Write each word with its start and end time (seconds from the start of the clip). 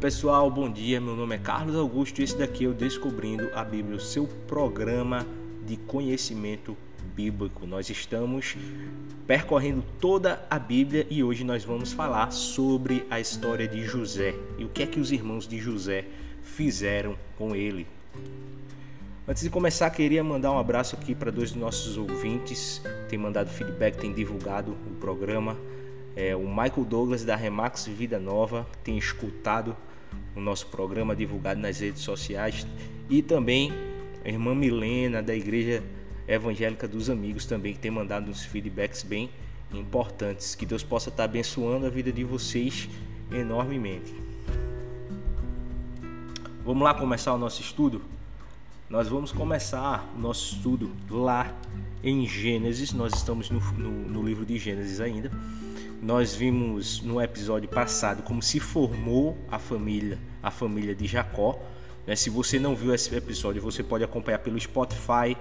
pessoal, 0.00 0.50
bom 0.50 0.70
dia. 0.70 0.98
Meu 0.98 1.14
nome 1.14 1.34
é 1.34 1.38
Carlos 1.38 1.76
Augusto 1.76 2.20
e 2.20 2.24
esse 2.24 2.34
daqui 2.34 2.64
é 2.64 2.68
o 2.68 2.72
Descobrindo 2.72 3.50
a 3.54 3.62
Bíblia, 3.62 3.98
o 3.98 4.00
seu 4.00 4.26
programa 4.48 5.26
de 5.66 5.76
conhecimento 5.76 6.74
bíblico. 7.14 7.66
Nós 7.66 7.90
estamos 7.90 8.56
percorrendo 9.26 9.84
toda 10.00 10.42
a 10.48 10.58
Bíblia 10.58 11.06
e 11.10 11.22
hoje 11.22 11.44
nós 11.44 11.64
vamos 11.64 11.92
falar 11.92 12.30
sobre 12.30 13.04
a 13.10 13.20
história 13.20 13.68
de 13.68 13.84
José 13.84 14.34
e 14.56 14.64
o 14.64 14.70
que 14.70 14.84
é 14.84 14.86
que 14.86 14.98
os 14.98 15.12
irmãos 15.12 15.46
de 15.46 15.58
José 15.58 16.06
fizeram 16.42 17.14
com 17.36 17.54
ele. 17.54 17.86
Antes 19.28 19.42
de 19.42 19.50
começar, 19.50 19.90
queria 19.90 20.24
mandar 20.24 20.50
um 20.50 20.58
abraço 20.58 20.96
aqui 20.96 21.14
para 21.14 21.30
dois 21.30 21.52
dos 21.52 21.60
nossos 21.60 21.98
ouvintes, 21.98 22.80
tem 23.10 23.18
mandado 23.18 23.50
feedback, 23.50 23.98
tem 23.98 24.14
divulgado 24.14 24.72
o 24.72 24.94
programa. 24.98 25.58
É, 26.16 26.34
o 26.34 26.48
Michael 26.48 26.86
Douglas 26.88 27.22
da 27.22 27.36
Remax 27.36 27.86
Vida 27.86 28.18
Nova 28.18 28.66
tem 28.82 28.96
escutado 28.96 29.76
o 30.34 30.40
nosso 30.40 30.66
programa 30.66 31.14
divulgado 31.14 31.60
nas 31.60 31.80
redes 31.80 32.02
sociais 32.02 32.66
e 33.08 33.22
também 33.22 33.72
a 34.24 34.28
irmã 34.28 34.54
Milena 34.54 35.22
da 35.22 35.34
Igreja 35.34 35.82
Evangélica 36.26 36.86
dos 36.86 37.10
Amigos 37.10 37.44
também 37.44 37.72
que 37.72 37.80
tem 37.80 37.90
mandado 37.90 38.30
uns 38.30 38.44
feedbacks 38.44 39.02
bem 39.02 39.30
importantes. 39.72 40.54
Que 40.54 40.66
Deus 40.66 40.82
possa 40.82 41.08
estar 41.08 41.24
abençoando 41.24 41.86
a 41.86 41.90
vida 41.90 42.12
de 42.12 42.24
vocês 42.24 42.88
enormemente. 43.32 44.14
Vamos 46.64 46.82
lá 46.82 46.94
começar 46.94 47.34
o 47.34 47.38
nosso 47.38 47.60
estudo? 47.60 48.02
Nós 48.88 49.08
vamos 49.08 49.32
começar 49.32 50.08
o 50.16 50.20
nosso 50.20 50.54
estudo 50.54 50.90
lá 51.08 51.52
em 52.02 52.26
Gênesis. 52.26 52.92
Nós 52.92 53.14
estamos 53.14 53.50
no, 53.50 53.60
no, 53.72 53.90
no 53.90 54.22
livro 54.22 54.44
de 54.44 54.58
Gênesis 54.58 55.00
ainda. 55.00 55.30
Nós 56.02 56.34
vimos 56.34 57.02
no 57.02 57.20
episódio 57.20 57.68
passado 57.68 58.22
como 58.22 58.40
se 58.42 58.58
formou 58.58 59.36
a 59.50 59.58
família, 59.58 60.18
a 60.42 60.50
família 60.50 60.94
de 60.94 61.06
Jacó. 61.06 61.60
Né? 62.06 62.16
Se 62.16 62.30
você 62.30 62.58
não 62.58 62.74
viu 62.74 62.94
esse 62.94 63.14
episódio, 63.14 63.60
você 63.60 63.82
pode 63.82 64.02
acompanhar 64.02 64.38
pelo 64.38 64.58
Spotify, 64.58 65.36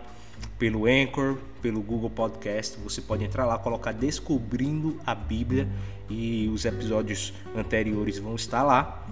pelo 0.57 0.85
Anchor, 0.85 1.37
pelo 1.61 1.81
Google 1.81 2.09
Podcast. 2.09 2.77
Você 2.83 3.01
pode 3.01 3.23
entrar 3.23 3.45
lá, 3.45 3.57
colocar 3.57 3.93
Descobrindo 3.93 4.99
a 5.05 5.15
Bíblia 5.15 5.65
e 6.09 6.49
os 6.53 6.65
episódios 6.65 7.33
anteriores 7.55 8.19
vão 8.19 8.35
estar 8.35 8.61
lá. 8.61 9.07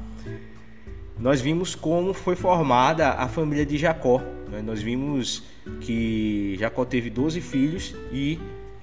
Nós 1.18 1.40
vimos 1.40 1.76
como 1.76 2.14
foi 2.14 2.36
formada 2.36 3.12
a 3.12 3.30
família 3.30 3.66
de 3.66 3.78
Jacó. 3.78 4.22
Né? 4.50 4.62
Nós 4.62 4.82
vimos 4.82 5.44
que 5.80 6.58
Jacó 6.60 6.84
teve 6.84 7.10
12 7.10 7.40
filhos 7.40 7.96
e 8.12 8.38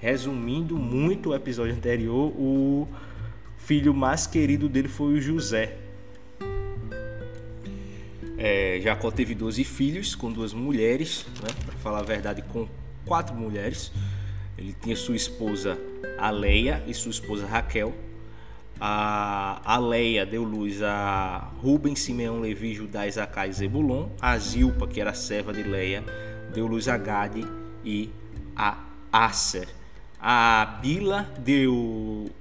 Resumindo 0.05 0.77
muito 0.77 1.31
o 1.31 1.35
episódio 1.35 1.73
anterior, 1.73 2.31
o 2.37 2.87
filho 3.57 3.91
mais 3.91 4.27
querido 4.27 4.69
dele 4.69 4.87
foi 4.87 5.15
o 5.15 5.19
José. 5.19 5.79
É, 8.37 8.79
Jacó 8.83 9.09
teve 9.09 9.33
12 9.33 9.63
filhos 9.63 10.13
com 10.13 10.31
duas 10.31 10.53
mulheres, 10.53 11.25
né? 11.41 11.49
para 11.65 11.75
falar 11.77 11.99
a 12.01 12.03
verdade, 12.03 12.43
com 12.43 12.67
quatro 13.03 13.35
mulheres. 13.35 13.91
Ele 14.55 14.75
tinha 14.79 14.95
sua 14.95 15.15
esposa 15.15 15.75
Aleia 16.19 16.83
e 16.85 16.93
sua 16.93 17.09
esposa 17.09 17.47
Raquel. 17.47 17.91
A, 18.79 19.59
a 19.65 19.79
Leia 19.79 20.23
deu 20.23 20.43
luz 20.43 20.83
a 20.83 21.51
Rubem, 21.57 21.95
Simeão, 21.95 22.41
Levi, 22.41 22.75
Judá, 22.75 23.07
Isacá 23.07 23.47
e 23.47 23.53
Zebulon. 23.53 24.09
A 24.21 24.37
Zilpa, 24.37 24.85
que 24.85 25.01
era 25.01 25.15
serva 25.15 25.51
de 25.51 25.63
Leia, 25.63 26.03
deu 26.53 26.67
luz 26.67 26.87
a 26.87 26.95
Gade 26.95 27.43
e 27.83 28.11
a 28.55 28.85
Aser. 29.11 29.67
A 30.27 30.79
Bila 30.81 31.29
deu 31.37 31.71
uh, 31.75 32.31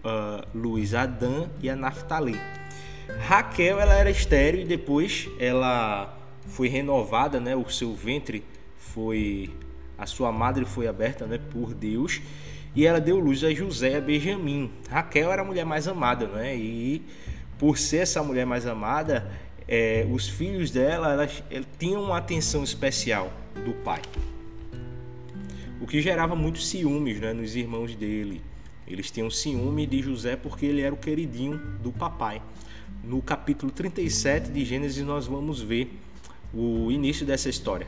luz 0.55 0.95
a 0.95 1.03
Adã 1.03 1.51
e 1.61 1.69
a 1.69 1.77
Naftali. 1.77 2.35
Raquel 3.29 3.79
ela 3.79 3.93
era 3.93 4.11
estéreo 4.11 4.63
e 4.63 4.65
depois 4.65 5.29
ela 5.39 6.19
foi 6.47 6.69
renovada, 6.69 7.39
né? 7.39 7.55
O 7.55 7.69
seu 7.69 7.93
ventre 7.93 8.43
foi 8.79 9.51
a 9.99 10.07
sua 10.07 10.33
madre 10.33 10.65
foi 10.65 10.89
aberta, 10.89 11.27
né, 11.27 11.39
por 11.53 11.75
Deus, 11.75 12.23
e 12.75 12.87
ela 12.87 12.99
deu 12.99 13.19
luz 13.19 13.45
a 13.45 13.53
José 13.53 13.91
e 13.91 13.97
a 13.97 14.01
Benjamim. 14.01 14.73
Raquel 14.89 15.31
era 15.31 15.43
a 15.43 15.45
mulher 15.45 15.67
mais 15.67 15.87
amada, 15.87 16.27
né? 16.27 16.57
E 16.57 17.03
por 17.59 17.77
ser 17.77 17.99
essa 17.99 18.23
mulher 18.23 18.47
mais 18.47 18.67
amada, 18.67 19.31
é, 19.69 20.07
os 20.11 20.27
filhos 20.27 20.71
dela 20.71 21.13
elas, 21.13 21.43
elas 21.51 21.69
tinham 21.79 22.03
uma 22.03 22.17
atenção 22.17 22.65
especial 22.65 23.31
do 23.63 23.75
pai 23.85 24.01
o 25.85 25.87
que 25.87 26.01
gerava 26.01 26.35
muitos 26.35 26.67
ciúmes 26.67 27.21
né, 27.21 27.35
nos 27.35 27.55
irmãos 27.55 27.95
dele. 27.95 28.41
Eles 28.89 29.11
tinham 29.11 29.29
ciúme 29.29 29.87
de 29.87 30.01
José 30.01 30.35
porque 30.35 30.65
ele 30.65 30.81
era 30.81 30.95
o 30.95 30.97
queridinho 30.97 31.59
do 31.83 31.93
papai. 31.93 32.41
No 33.03 33.21
capítulo 33.21 33.71
37 33.71 34.51
de 34.51 34.65
Gênesis, 34.65 35.05
nós 35.05 35.27
vamos 35.27 35.61
ver 35.61 36.01
o 36.55 36.91
início 36.91 37.27
dessa 37.27 37.51
história. 37.51 37.87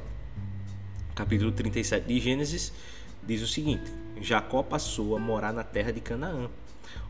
Capítulo 1.15 1.51
37 1.51 2.07
de 2.07 2.21
Gênesis 2.21 2.71
diz 3.27 3.41
o 3.41 3.47
seguinte: 3.47 3.91
Jacó 4.21 4.63
passou 4.63 5.17
a 5.17 5.19
morar 5.19 5.55
na 5.55 5.65
terra 5.65 5.91
de 5.91 6.03
Canaã, 6.03 6.51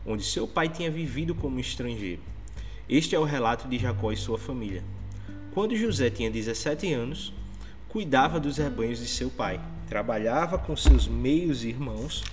onde 0.05 0.23
seu 0.23 0.47
pai 0.47 0.69
tinha 0.69 0.89
vivido 0.89 1.35
como 1.35 1.59
estrangeiro. 1.59 2.21
Este 2.87 3.13
é 3.13 3.19
o 3.19 3.25
relato 3.25 3.67
de 3.67 3.77
Jacó 3.77 4.13
e 4.13 4.15
sua 4.15 4.37
família. 4.37 4.85
Quando 5.51 5.75
José 5.75 6.09
tinha 6.09 6.31
17 6.31 6.93
anos, 6.93 7.33
cuidava 7.89 8.39
dos 8.39 8.55
rebanhos 8.55 8.99
de 8.99 9.07
seu 9.07 9.29
pai 9.29 9.59
trabalhava 9.87 10.57
com 10.57 10.75
seus 10.75 11.07
meios 11.07 11.63
irmãos, 11.63 12.23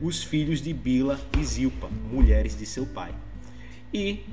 os 0.00 0.22
filhos 0.22 0.60
de 0.60 0.72
Bila 0.72 1.20
e 1.38 1.44
Zilpa, 1.44 1.88
mulheres 2.10 2.56
de 2.56 2.64
seu 2.64 2.86
pai, 2.86 3.14
e 3.92 4.24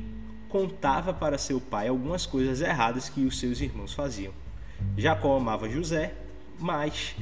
contava 0.47 1.13
para 1.13 1.37
seu 1.37 1.59
pai 1.59 1.89
algumas 1.89 2.25
coisas 2.25 2.61
erradas 2.61 3.09
que 3.09 3.25
os 3.25 3.37
seus 3.37 3.59
irmãos 3.59 3.93
faziam. 3.93 4.33
Jacó 4.97 5.35
amava 5.35 5.69
José 5.69 6.13
mais 6.57 7.15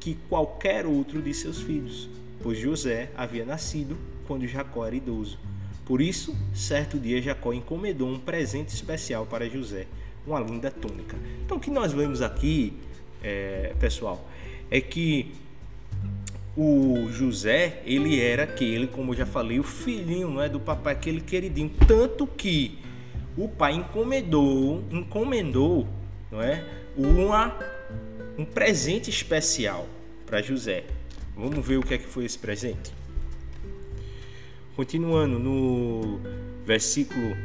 que 0.00 0.16
qualquer 0.28 0.84
outro 0.84 1.22
de 1.22 1.32
seus 1.32 1.60
filhos, 1.60 2.08
pois 2.42 2.58
José 2.58 3.10
havia 3.16 3.44
nascido 3.44 3.96
quando 4.26 4.46
Jacó 4.48 4.84
era 4.84 4.96
idoso. 4.96 5.38
Por 5.84 6.00
isso, 6.00 6.36
certo 6.52 6.98
dia 6.98 7.22
Jacó 7.22 7.52
encomendou 7.52 8.08
um 8.08 8.18
presente 8.18 8.74
especial 8.74 9.24
para 9.26 9.48
José, 9.48 9.86
uma 10.26 10.40
linda 10.40 10.70
túnica. 10.70 11.16
Então, 11.44 11.56
o 11.56 11.60
que 11.60 11.70
nós 11.70 11.92
vemos 11.92 12.20
aqui 12.20 12.76
é, 13.22 13.74
pessoal, 13.78 14.28
é 14.70 14.80
que 14.80 15.32
o 16.56 17.08
José, 17.10 17.82
ele 17.86 18.20
era 18.20 18.42
aquele, 18.42 18.86
como 18.86 19.12
eu 19.12 19.18
já 19.18 19.26
falei, 19.26 19.58
o 19.58 19.62
filhinho 19.62 20.28
não 20.28 20.42
é, 20.42 20.48
do 20.48 20.60
papai, 20.60 20.92
aquele 20.92 21.20
queridinho. 21.20 21.70
Tanto 21.86 22.26
que 22.26 22.78
o 23.36 23.48
pai 23.48 23.74
encomendou, 23.74 24.84
encomendou 24.90 25.88
não 26.30 26.42
é, 26.42 26.64
uma, 26.96 27.56
um 28.36 28.44
presente 28.44 29.08
especial 29.08 29.86
para 30.26 30.42
José. 30.42 30.84
Vamos 31.36 31.66
ver 31.66 31.78
o 31.78 31.82
que 31.82 31.94
é 31.94 31.98
que 31.98 32.06
foi 32.06 32.24
esse 32.24 32.38
presente. 32.38 32.92
Continuando 34.76 35.38
no 35.38 36.20
versículo 36.64 37.36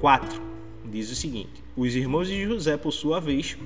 4, 0.00 0.42
diz 0.84 1.10
o 1.10 1.14
seguinte: 1.14 1.62
Os 1.76 1.94
irmãos 1.94 2.28
de 2.28 2.42
José, 2.44 2.76
por 2.76 2.92
sua 2.92 3.20
vez, 3.20 3.56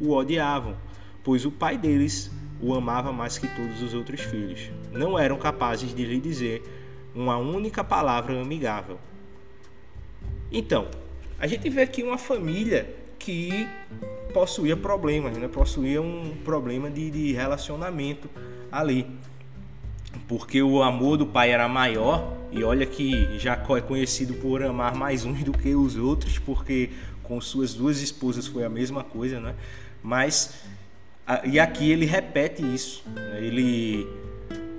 o 0.00 0.12
odiavam, 0.12 0.76
pois 1.22 1.44
o 1.44 1.50
pai 1.50 1.78
deles 1.78 2.30
o 2.60 2.74
amava 2.74 3.12
mais 3.12 3.38
que 3.38 3.48
todos 3.48 3.82
os 3.82 3.94
outros 3.94 4.20
filhos. 4.20 4.70
Não 4.92 5.18
eram 5.18 5.36
capazes 5.36 5.94
de 5.94 6.04
lhe 6.04 6.20
dizer 6.20 6.62
uma 7.14 7.36
única 7.36 7.84
palavra 7.84 8.40
amigável. 8.40 8.98
Então, 10.50 10.88
a 11.38 11.46
gente 11.46 11.68
vê 11.68 11.82
aqui 11.82 12.02
uma 12.02 12.18
família 12.18 12.94
que 13.18 13.68
possuía 14.32 14.76
problemas, 14.76 15.36
né? 15.36 15.48
possuía 15.48 16.00
um 16.00 16.34
problema 16.44 16.90
de, 16.90 17.10
de 17.10 17.32
relacionamento 17.32 18.28
ali. 18.70 19.06
Porque 20.28 20.62
o 20.62 20.82
amor 20.82 21.16
do 21.16 21.26
pai 21.26 21.50
era 21.50 21.68
maior, 21.68 22.36
e 22.52 22.62
olha 22.62 22.86
que 22.86 23.36
Jacó 23.38 23.76
é 23.76 23.80
conhecido 23.80 24.34
por 24.34 24.62
amar 24.62 24.94
mais 24.94 25.24
uns 25.24 25.42
do 25.42 25.52
que 25.52 25.74
os 25.74 25.96
outros, 25.96 26.38
porque 26.38 26.90
com 27.24 27.40
suas 27.40 27.74
duas 27.74 28.00
esposas 28.00 28.46
foi 28.46 28.64
a 28.64 28.68
mesma 28.68 29.02
coisa, 29.02 29.40
né? 29.40 29.54
Mas 30.02 30.54
e 31.44 31.58
aqui 31.58 31.90
ele 31.90 32.04
repete 32.04 32.62
isso. 32.62 33.02
Né? 33.14 33.38
Ele 33.40 34.06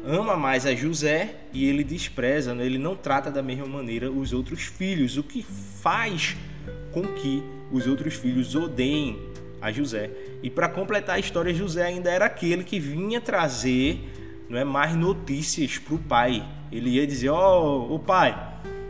ama 0.06 0.38
mais 0.38 0.66
a 0.66 0.76
José 0.76 1.36
e 1.52 1.68
ele 1.68 1.84
despreza, 1.84 2.54
né? 2.54 2.66
ele 2.66 2.78
não 2.78 2.96
trata 2.96 3.32
da 3.32 3.42
mesma 3.42 3.66
maneira 3.66 4.12
os 4.12 4.32
outros 4.32 4.62
filhos, 4.62 5.18
o 5.18 5.24
que 5.24 5.42
faz 5.44 6.38
com 6.92 7.02
que 7.02 7.44
os 7.72 7.88
outros 7.88 8.14
filhos 8.14 8.54
odeiem 8.54 9.20
a 9.60 9.72
José. 9.72 10.12
E 10.44 10.50
para 10.50 10.70
completar 10.70 11.16
a 11.16 11.20
história, 11.20 11.54
José 11.54 11.84
ainda 11.84 12.12
era 12.12 12.26
aquele 12.26 12.64
que 12.64 12.80
vinha 12.80 13.20
trazer 13.20 14.12
não 14.48 14.60
é 14.60 14.64
mais 14.64 14.96
notícias 14.96 15.80
para 15.80 15.96
o 15.96 15.98
pai. 16.00 16.48
Ele 16.72 16.92
ia 16.92 17.08
dizer: 17.08 17.30
Ó, 17.30 17.62
oh, 17.62 17.96
o 17.96 18.00
pai, 18.00 18.38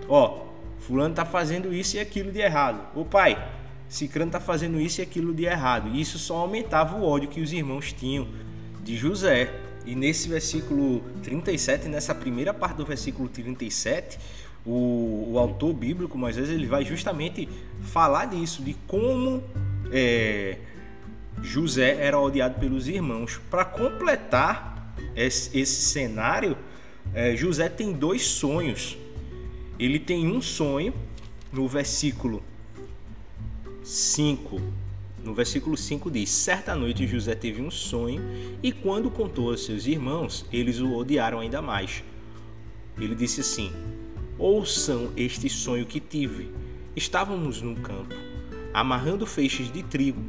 ó, 0.07 0.44
fulano 0.85 1.15
tá 1.15 1.25
fazendo 1.25 1.73
isso 1.73 1.97
e 1.97 1.99
aquilo 1.99 2.31
de 2.31 2.39
errado. 2.39 2.79
O 2.95 3.03
pai, 3.03 3.37
Cicrano 3.89 4.29
está 4.29 4.39
fazendo 4.39 4.79
isso 4.79 5.01
e 5.01 5.03
aquilo 5.03 5.33
de 5.33 5.45
errado. 5.45 5.89
E 5.93 5.99
isso 5.99 6.17
só 6.19 6.37
aumentava 6.37 6.95
o 6.95 7.03
ódio 7.03 7.27
que 7.29 7.41
os 7.41 7.51
irmãos 7.51 7.91
tinham 7.91 8.27
de 8.83 8.95
José. 8.95 9.51
E 9.85 9.95
nesse 9.95 10.27
versículo 10.27 11.01
37, 11.23 11.87
nessa 11.87 12.13
primeira 12.13 12.53
parte 12.53 12.77
do 12.77 12.85
versículo 12.85 13.29
37, 13.29 14.17
o, 14.65 15.31
o 15.33 15.39
autor 15.39 15.73
bíblico, 15.73 16.17
mas 16.17 16.35
vezes 16.35 16.51
ele 16.51 16.65
vai 16.65 16.83
justamente 16.83 17.47
falar 17.83 18.25
disso, 18.25 18.63
de 18.63 18.75
como 18.88 19.43
é, 19.91 20.57
José 21.41 21.97
era 21.99 22.19
odiado 22.19 22.59
pelos 22.59 22.88
irmãos. 22.88 23.39
Para 23.49 23.65
completar 23.65 24.95
esse, 25.15 25.57
esse 25.57 25.81
cenário, 25.81 26.57
é, 27.13 27.35
José 27.35 27.69
tem 27.69 27.91
dois 27.93 28.23
sonhos. 28.23 28.97
Ele 29.77 30.00
tem 30.00 30.27
um 30.27 30.42
sonho 30.42 30.94
no 31.51 31.68
versículo 31.68 32.42
5. 33.83 34.62
No 35.24 35.33
versículo 35.33 35.75
5 35.75 36.10
diz: 36.10 36.30
Certa 36.30 36.75
noite 36.75 37.06
José 37.06 37.36
teve 37.36 37.62
um 37.62 37.69
sonho 37.69 38.22
e, 38.63 38.72
quando 38.72 39.12
contou 39.12 39.51
aos 39.51 39.66
seus 39.66 39.86
irmãos, 39.86 40.45
eles 40.51 40.80
o 40.80 40.94
odiaram 40.94 41.39
ainda 41.39 41.62
mais. 41.62 42.04
Ele 42.98 43.16
disse 43.16 43.42
assim: 43.42 43.72
Ouçam 44.38 45.12
este 45.18 45.50
sonho 45.50 45.86
que 45.86 46.00
tive. 46.00 46.51
Estávamos 46.95 47.62
num 47.62 47.75
campo, 47.75 48.16
amarrando 48.74 49.25
feixes 49.25 49.69
de 49.69 49.83
trigo. 49.83 50.24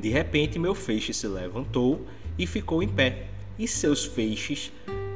De 0.00 0.08
repente, 0.08 0.58
meu 0.58 0.74
feixe 0.74 1.14
se 1.14 1.28
levantou 1.28 2.04
e 2.36 2.48
ficou 2.48 2.82
em 2.82 2.88
pé, 2.88 3.28
e 3.56 3.68
seus 3.68 4.04
feixes 4.04 4.72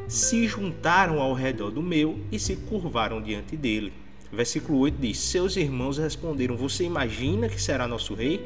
se 0.09 0.47
juntaram 0.47 1.21
ao 1.21 1.33
redor 1.33 1.71
do 1.71 1.83
meu 1.83 2.21
e 2.31 2.39
se 2.39 2.57
curvaram 2.57 3.21
diante 3.21 3.57
dele. 3.57 3.93
Versículo 4.33 4.79
8 4.79 4.99
diz: 5.01 5.19
Seus 5.19 5.57
irmãos 5.57 5.99
responderam: 5.99 6.57
Você 6.57 6.85
imagina 6.85 7.49
que 7.49 7.61
será 7.61 7.87
nosso 7.87 8.15
rei? 8.15 8.41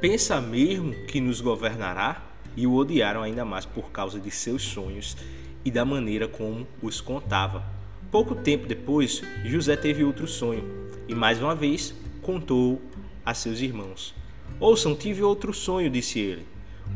Pensa 0.00 0.40
mesmo 0.40 0.94
que 1.06 1.20
nos 1.20 1.40
governará? 1.40 2.30
E 2.56 2.66
o 2.66 2.74
odiaram 2.74 3.22
ainda 3.22 3.44
mais 3.44 3.66
por 3.66 3.90
causa 3.90 4.20
de 4.20 4.30
seus 4.30 4.62
sonhos 4.62 5.16
e 5.64 5.70
da 5.70 5.84
maneira 5.84 6.28
como 6.28 6.66
os 6.80 7.00
contava. 7.00 7.64
Pouco 8.12 8.34
tempo 8.36 8.66
depois, 8.66 9.22
José 9.44 9.76
teve 9.76 10.04
outro 10.04 10.28
sonho 10.28 10.62
e 11.08 11.14
mais 11.14 11.40
uma 11.40 11.54
vez 11.54 11.94
contou 12.22 12.80
a 13.24 13.34
seus 13.34 13.60
irmãos. 13.60 14.14
Ouçam, 14.60 14.94
tive 14.94 15.22
outro 15.22 15.52
sonho, 15.52 15.90
disse 15.90 16.20
ele. 16.20 16.46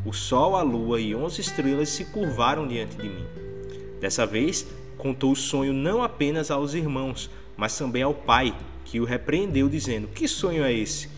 O 0.05 0.13
sol, 0.13 0.57
a 0.57 0.63
lua 0.63 1.01
e 1.01 1.15
onze 1.15 1.41
estrelas 1.41 1.89
se 1.89 2.05
curvaram 2.07 2.67
diante 2.67 2.97
de 2.97 3.09
mim. 3.09 3.25
Dessa 4.01 4.27
vez, 4.27 4.67
contou 4.97 5.33
o 5.33 5.37
sonho 5.37 5.73
não 5.73 6.03
apenas 6.03 6.51
aos 6.51 6.75
irmãos, 6.75 7.31
mas 7.57 7.77
também 7.77 8.03
ao 8.03 8.15
pai, 8.15 8.57
que 8.85 9.01
o 9.01 9.05
repreendeu, 9.05 9.69
dizendo: 9.69 10.09
Que 10.09 10.27
sonho 10.27 10.65
é 10.65 10.73
esse? 10.73 11.09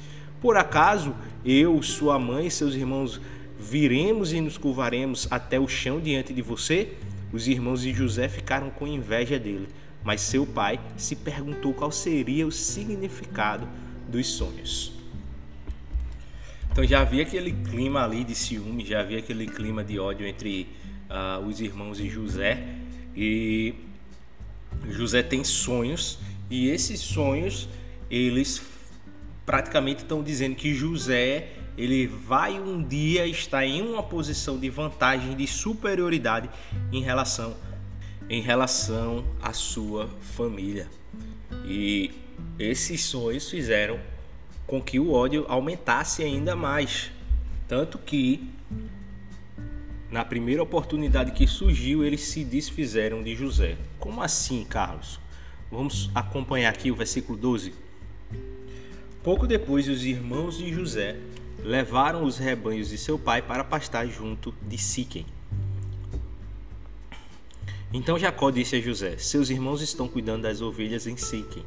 Por 0.41 0.56
acaso 0.56 1.15
eu, 1.44 1.82
sua 1.82 2.19
mãe 2.19 2.47
e 2.47 2.50
seus 2.50 2.75
irmãos 2.75 3.21
viremos 3.59 4.32
e 4.32 4.41
nos 4.41 4.56
curvaremos 4.56 5.29
até 5.31 5.61
o 5.61 5.69
chão 5.69 6.00
diante 6.00 6.32
de 6.32 6.43
você? 6.43 6.94
Os 7.32 7.47
irmãos 7.47 7.82
de 7.82 7.93
José 7.93 8.29
ficaram 8.29 8.71
com 8.71 8.87
inveja 8.87 9.38
dele 9.38 9.69
mas 10.03 10.21
seu 10.21 10.47
pai 10.47 10.81
se 10.97 11.15
perguntou 11.15 11.75
qual 11.75 11.93
seria 11.93 12.47
o 12.47 12.53
significado 12.53 13.69
dos 14.09 14.27
sonhos. 14.27 15.00
Então 16.70 16.84
já 16.84 17.00
havia 17.00 17.22
aquele 17.22 17.52
clima 17.52 18.05
ali 18.05 18.22
de 18.22 18.34
ciúme, 18.34 18.84
já 18.87 19.00
havia 19.00 19.19
aquele 19.19 19.46
clima 19.46 19.82
de 19.82 19.99
ódio 19.99 20.26
entre 20.26 20.69
uh, 21.11 21.44
os 21.44 21.61
irmãos 21.61 21.99
de 21.99 22.08
José. 22.08 22.62
E 23.17 23.75
José 24.88 25.22
tem 25.22 25.43
sonhos 25.43 26.19
e 26.49 26.69
esses 26.69 27.00
sonhos 27.00 27.69
eles 28.11 28.62
praticamente 29.44 30.02
estão 30.02 30.22
dizendo 30.22 30.55
que 30.55 30.72
José 30.72 31.49
ele 31.76 32.06
vai 32.06 32.58
um 32.58 32.82
dia 32.82 33.26
estar 33.26 33.64
em 33.64 33.82
uma 33.82 34.02
posição 34.02 34.58
de 34.58 34.69
vantagem, 34.70 35.34
de 35.37 35.46
superioridade 35.46 36.49
em 36.93 37.02
relação 37.02 37.56
em 38.28 38.40
relação 38.40 39.25
à 39.43 39.52
sua 39.52 40.08
família. 40.20 40.88
E 41.64 42.12
esses 42.61 43.02
sonhos 43.02 43.50
fizeram 43.50 43.99
com 44.70 44.81
que 44.81 45.00
o 45.00 45.11
ódio 45.12 45.44
aumentasse 45.49 46.22
ainda 46.22 46.55
mais. 46.55 47.11
Tanto 47.67 47.99
que, 47.99 48.49
na 50.08 50.25
primeira 50.25 50.62
oportunidade 50.62 51.32
que 51.32 51.44
surgiu, 51.44 52.05
eles 52.05 52.20
se 52.20 52.44
desfizeram 52.44 53.20
de 53.20 53.34
José. 53.34 53.76
Como 53.99 54.22
assim, 54.22 54.64
Carlos? 54.64 55.19
Vamos 55.72 56.08
acompanhar 56.14 56.70
aqui 56.70 56.88
o 56.88 56.94
versículo 56.94 57.37
12. 57.37 57.75
Pouco 59.25 59.44
depois, 59.44 59.88
os 59.88 60.05
irmãos 60.05 60.58
de 60.58 60.72
José 60.72 61.17
levaram 61.64 62.22
os 62.22 62.38
rebanhos 62.38 62.90
de 62.90 62.96
seu 62.96 63.19
pai 63.19 63.43
para 63.43 63.64
pastar 63.64 64.06
junto 64.06 64.55
de 64.62 64.78
Siquem 64.78 65.26
então 67.93 68.17
Jacó 68.17 68.50
disse 68.50 68.76
a 68.76 68.81
José: 68.81 69.17
Seus 69.19 69.50
irmãos 69.50 69.82
estão 69.82 70.06
cuidando 70.06 70.43
das 70.43 70.61
ovelhas 70.61 71.08
em 71.08 71.17
Siquem. 71.17 71.64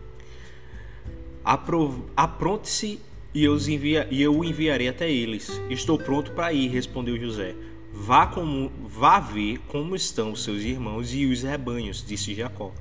Apronte-se 1.44 3.00
e 3.34 3.44
eu, 3.44 3.58
envia, 3.58 4.08
e 4.12 4.22
eu 4.22 4.38
o 4.38 4.46
enviarei 4.46 4.88
até 4.88 5.12
eles. 5.12 5.62
Estou 5.70 5.98
pronto 5.98 6.32
para 6.32 6.54
ir, 6.54 6.68
respondeu 6.68 7.20
José. 7.20 7.56
Vá, 7.92 8.26
como, 8.26 8.72
vá 8.82 9.20
ver 9.20 9.60
como 9.68 9.96
estão 9.96 10.32
os 10.32 10.44
seus 10.44 10.64
irmãos 10.64 11.14
e 11.14 11.26
os 11.26 11.44
rebanhos, 11.44 12.04
disse 12.06 12.34
Jacó, 12.34 12.72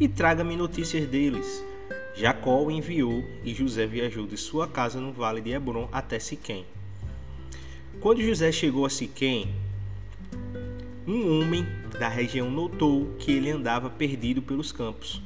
e 0.00 0.08
traga-me 0.08 0.56
notícias 0.56 1.06
deles. 1.06 1.64
Jacó 2.14 2.62
o 2.62 2.70
enviou 2.70 3.24
e 3.44 3.54
José 3.54 3.86
viajou 3.86 4.26
de 4.26 4.36
sua 4.36 4.68
casa 4.68 5.00
no 5.00 5.12
vale 5.12 5.40
de 5.40 5.50
Hebron 5.50 5.88
até 5.90 6.18
Siquém. 6.18 6.64
Quando 8.00 8.22
José 8.22 8.52
chegou 8.52 8.84
a 8.84 8.90
Siquém, 8.90 9.54
um 11.06 11.40
homem 11.40 11.66
da 11.98 12.08
região 12.08 12.50
notou 12.50 13.14
que 13.18 13.32
ele 13.32 13.50
andava 13.50 13.90
perdido 13.90 14.42
pelos 14.42 14.72
campos. 14.72 15.22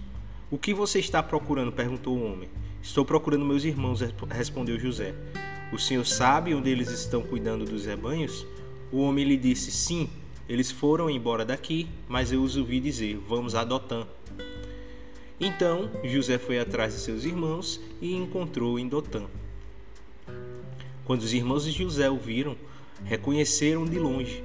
O 0.50 0.56
que 0.56 0.72
você 0.72 0.98
está 0.98 1.22
procurando? 1.22 1.72
perguntou 1.72 2.16
o 2.16 2.24
homem. 2.24 2.48
Estou 2.86 3.04
procurando 3.04 3.44
meus 3.44 3.64
irmãos, 3.64 4.00
respondeu 4.30 4.78
José. 4.78 5.12
O 5.72 5.78
senhor 5.78 6.06
sabe 6.06 6.54
onde 6.54 6.70
eles 6.70 6.88
estão 6.88 7.20
cuidando 7.20 7.64
dos 7.64 7.84
rebanhos? 7.84 8.46
O 8.92 9.00
homem 9.00 9.24
lhe 9.24 9.36
disse: 9.36 9.72
Sim, 9.72 10.08
eles 10.48 10.70
foram 10.70 11.10
embora 11.10 11.44
daqui, 11.44 11.88
mas 12.08 12.30
eu 12.30 12.40
os 12.40 12.56
ouvi 12.56 12.78
dizer: 12.78 13.18
Vamos 13.28 13.56
a 13.56 13.64
Dotã. 13.64 14.06
Então 15.38 15.90
José 16.04 16.38
foi 16.38 16.60
atrás 16.60 16.94
de 16.94 17.00
seus 17.00 17.24
irmãos 17.24 17.80
e 18.00 18.14
encontrou 18.14 18.78
em 18.78 18.88
Dotã. 18.88 19.24
Quando 21.04 21.22
os 21.22 21.34
irmãos 21.34 21.64
de 21.64 21.72
José 21.72 22.08
o 22.08 22.16
viram, 22.16 22.56
reconheceram 23.04 23.84
de 23.84 23.98
longe 23.98 24.44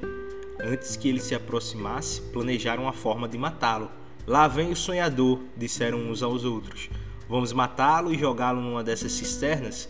Antes 0.59 0.95
que 0.95 1.07
ele 1.07 1.19
se 1.19 1.35
aproximasse, 1.35 2.21
planejaram 2.33 2.87
a 2.87 2.91
forma 2.91 3.29
de 3.29 3.37
matá-lo. 3.37 3.89
Lá 4.25 4.47
vem 4.47 4.71
o 4.71 4.75
sonhador, 4.75 5.39
disseram 5.55 5.99
uns 5.99 6.23
aos 6.23 6.43
outros. 6.43 6.89
Vamos 7.31 7.53
matá-lo 7.53 8.13
e 8.13 8.17
jogá-lo 8.17 8.59
numa 8.59 8.83
dessas 8.83 9.13
cisternas? 9.13 9.87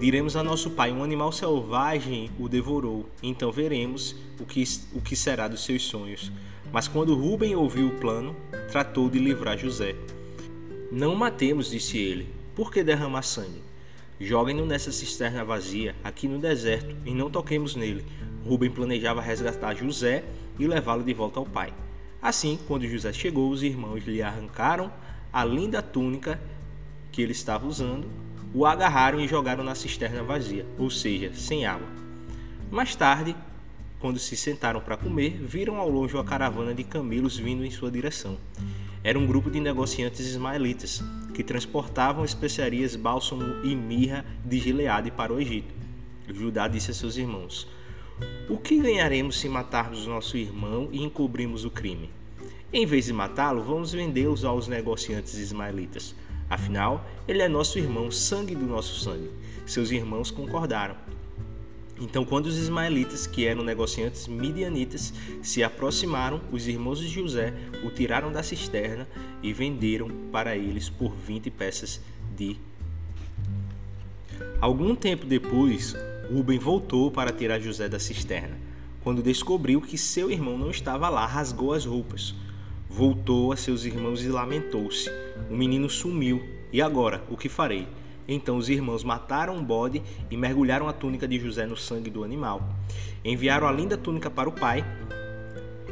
Diremos 0.00 0.34
a 0.34 0.42
nosso 0.42 0.70
pai: 0.70 0.90
um 0.90 1.04
animal 1.04 1.30
selvagem 1.30 2.32
o 2.36 2.48
devorou. 2.48 3.08
Então 3.22 3.52
veremos 3.52 4.16
o 4.40 4.44
que, 4.44 4.64
o 4.92 5.00
que 5.00 5.14
será 5.14 5.46
dos 5.46 5.64
seus 5.64 5.84
sonhos. 5.84 6.32
Mas 6.72 6.88
quando 6.88 7.14
Rubem 7.14 7.54
ouviu 7.54 7.86
o 7.86 8.00
plano, 8.00 8.34
tratou 8.72 9.08
de 9.08 9.20
livrar 9.20 9.56
José. 9.56 9.94
Não 10.90 11.14
matemos, 11.14 11.70
disse 11.70 11.96
ele. 11.96 12.34
Por 12.56 12.72
que 12.72 12.82
derramar 12.82 13.22
sangue? 13.22 13.62
Joguem-no 14.18 14.66
nessa 14.66 14.90
cisterna 14.90 15.44
vazia, 15.44 15.94
aqui 16.02 16.26
no 16.26 16.40
deserto, 16.40 16.96
e 17.06 17.14
não 17.14 17.30
toquemos 17.30 17.76
nele, 17.76 18.04
Rubem 18.44 18.68
planejava 18.68 19.20
resgatar 19.20 19.76
José 19.76 20.24
e 20.58 20.66
levá-lo 20.66 21.04
de 21.04 21.14
volta 21.14 21.38
ao 21.38 21.46
pai. 21.46 21.72
Assim, 22.20 22.58
quando 22.66 22.84
José 22.84 23.12
chegou, 23.12 23.48
os 23.48 23.62
irmãos 23.62 24.04
lhe 24.04 24.20
arrancaram 24.20 24.92
a 25.32 25.44
linda 25.44 25.82
túnica 25.82 26.40
que 27.12 27.22
ele 27.22 27.32
estava 27.32 27.66
usando, 27.66 28.06
o 28.54 28.64
agarraram 28.64 29.20
e 29.20 29.28
jogaram 29.28 29.62
na 29.62 29.74
cisterna 29.74 30.22
vazia, 30.22 30.66
ou 30.78 30.90
seja, 30.90 31.32
sem 31.34 31.66
água. 31.66 31.88
Mais 32.70 32.94
tarde, 32.94 33.36
quando 33.98 34.18
se 34.18 34.36
sentaram 34.36 34.80
para 34.80 34.96
comer, 34.96 35.30
viram 35.42 35.76
ao 35.76 35.88
longe 35.88 36.14
uma 36.14 36.24
caravana 36.24 36.74
de 36.74 36.84
camelos 36.84 37.36
vindo 37.36 37.64
em 37.64 37.70
sua 37.70 37.90
direção. 37.90 38.38
Era 39.02 39.18
um 39.18 39.26
grupo 39.26 39.50
de 39.50 39.60
negociantes 39.60 40.20
ismaelitas 40.20 41.02
que 41.34 41.42
transportavam 41.42 42.24
especiarias, 42.24 42.96
bálsamo 42.96 43.64
e 43.64 43.74
mirra 43.74 44.24
de 44.44 44.58
Gileade 44.58 45.10
para 45.10 45.32
o 45.32 45.40
Egito. 45.40 45.74
Judá 46.28 46.68
disse 46.68 46.90
a 46.90 46.94
seus 46.94 47.16
irmãos: 47.16 47.66
o 48.48 48.56
que 48.56 48.78
ganharemos 48.78 49.38
se 49.38 49.48
matarmos 49.48 50.06
nosso 50.06 50.36
irmão 50.36 50.88
e 50.90 51.02
encobrirmos 51.02 51.64
o 51.64 51.70
crime? 51.70 52.10
Em 52.70 52.84
vez 52.84 53.06
de 53.06 53.14
matá-lo, 53.14 53.62
vamos 53.62 53.92
vendê-los 53.92 54.44
aos 54.44 54.68
negociantes 54.68 55.34
ismaelitas. 55.34 56.14
Afinal, 56.50 57.02
ele 57.26 57.40
é 57.40 57.48
nosso 57.48 57.78
irmão, 57.78 58.10
sangue 58.10 58.54
do 58.54 58.66
nosso 58.66 59.00
sangue. 59.00 59.30
Seus 59.64 59.90
irmãos 59.90 60.30
concordaram. 60.30 60.94
Então, 61.98 62.26
quando 62.26 62.44
os 62.44 62.58
ismaelitas, 62.58 63.26
que 63.26 63.46
eram 63.46 63.64
negociantes 63.64 64.28
midianitas, 64.28 65.14
se 65.42 65.64
aproximaram, 65.64 66.42
os 66.52 66.68
irmãos 66.68 67.00
de 67.00 67.08
José 67.08 67.54
o 67.82 67.90
tiraram 67.90 68.30
da 68.30 68.42
cisterna 68.42 69.08
e 69.42 69.50
venderam 69.50 70.10
para 70.30 70.54
eles 70.54 70.90
por 70.90 71.14
20 71.14 71.50
peças 71.50 72.02
de. 72.36 72.56
Algum 74.60 74.94
tempo 74.94 75.24
depois, 75.24 75.96
Rubem 76.30 76.58
voltou 76.58 77.10
para 77.10 77.32
tirar 77.32 77.60
José 77.60 77.88
da 77.88 77.98
cisterna. 77.98 78.58
Quando 79.02 79.22
descobriu 79.22 79.80
que 79.80 79.96
seu 79.96 80.30
irmão 80.30 80.58
não 80.58 80.70
estava 80.70 81.08
lá, 81.08 81.24
rasgou 81.24 81.72
as 81.72 81.86
roupas. 81.86 82.34
Voltou 82.88 83.52
a 83.52 83.56
seus 83.56 83.84
irmãos 83.84 84.24
e 84.24 84.28
lamentou-se. 84.28 85.10
O 85.50 85.56
menino 85.56 85.90
sumiu. 85.90 86.42
E 86.72 86.80
agora, 86.80 87.22
o 87.30 87.36
que 87.36 87.48
farei? 87.48 87.86
Então 88.26 88.56
os 88.56 88.68
irmãos 88.68 89.04
mataram 89.04 89.56
um 89.56 89.64
bode 89.64 90.02
e 90.30 90.36
mergulharam 90.36 90.88
a 90.88 90.92
túnica 90.92 91.26
de 91.26 91.38
José 91.38 91.66
no 91.66 91.76
sangue 91.76 92.10
do 92.10 92.24
animal. 92.24 92.62
Enviaram 93.24 93.66
a 93.66 93.72
linda 93.72 93.96
túnica 93.96 94.30
para 94.30 94.48
o 94.48 94.52
pai 94.52 94.84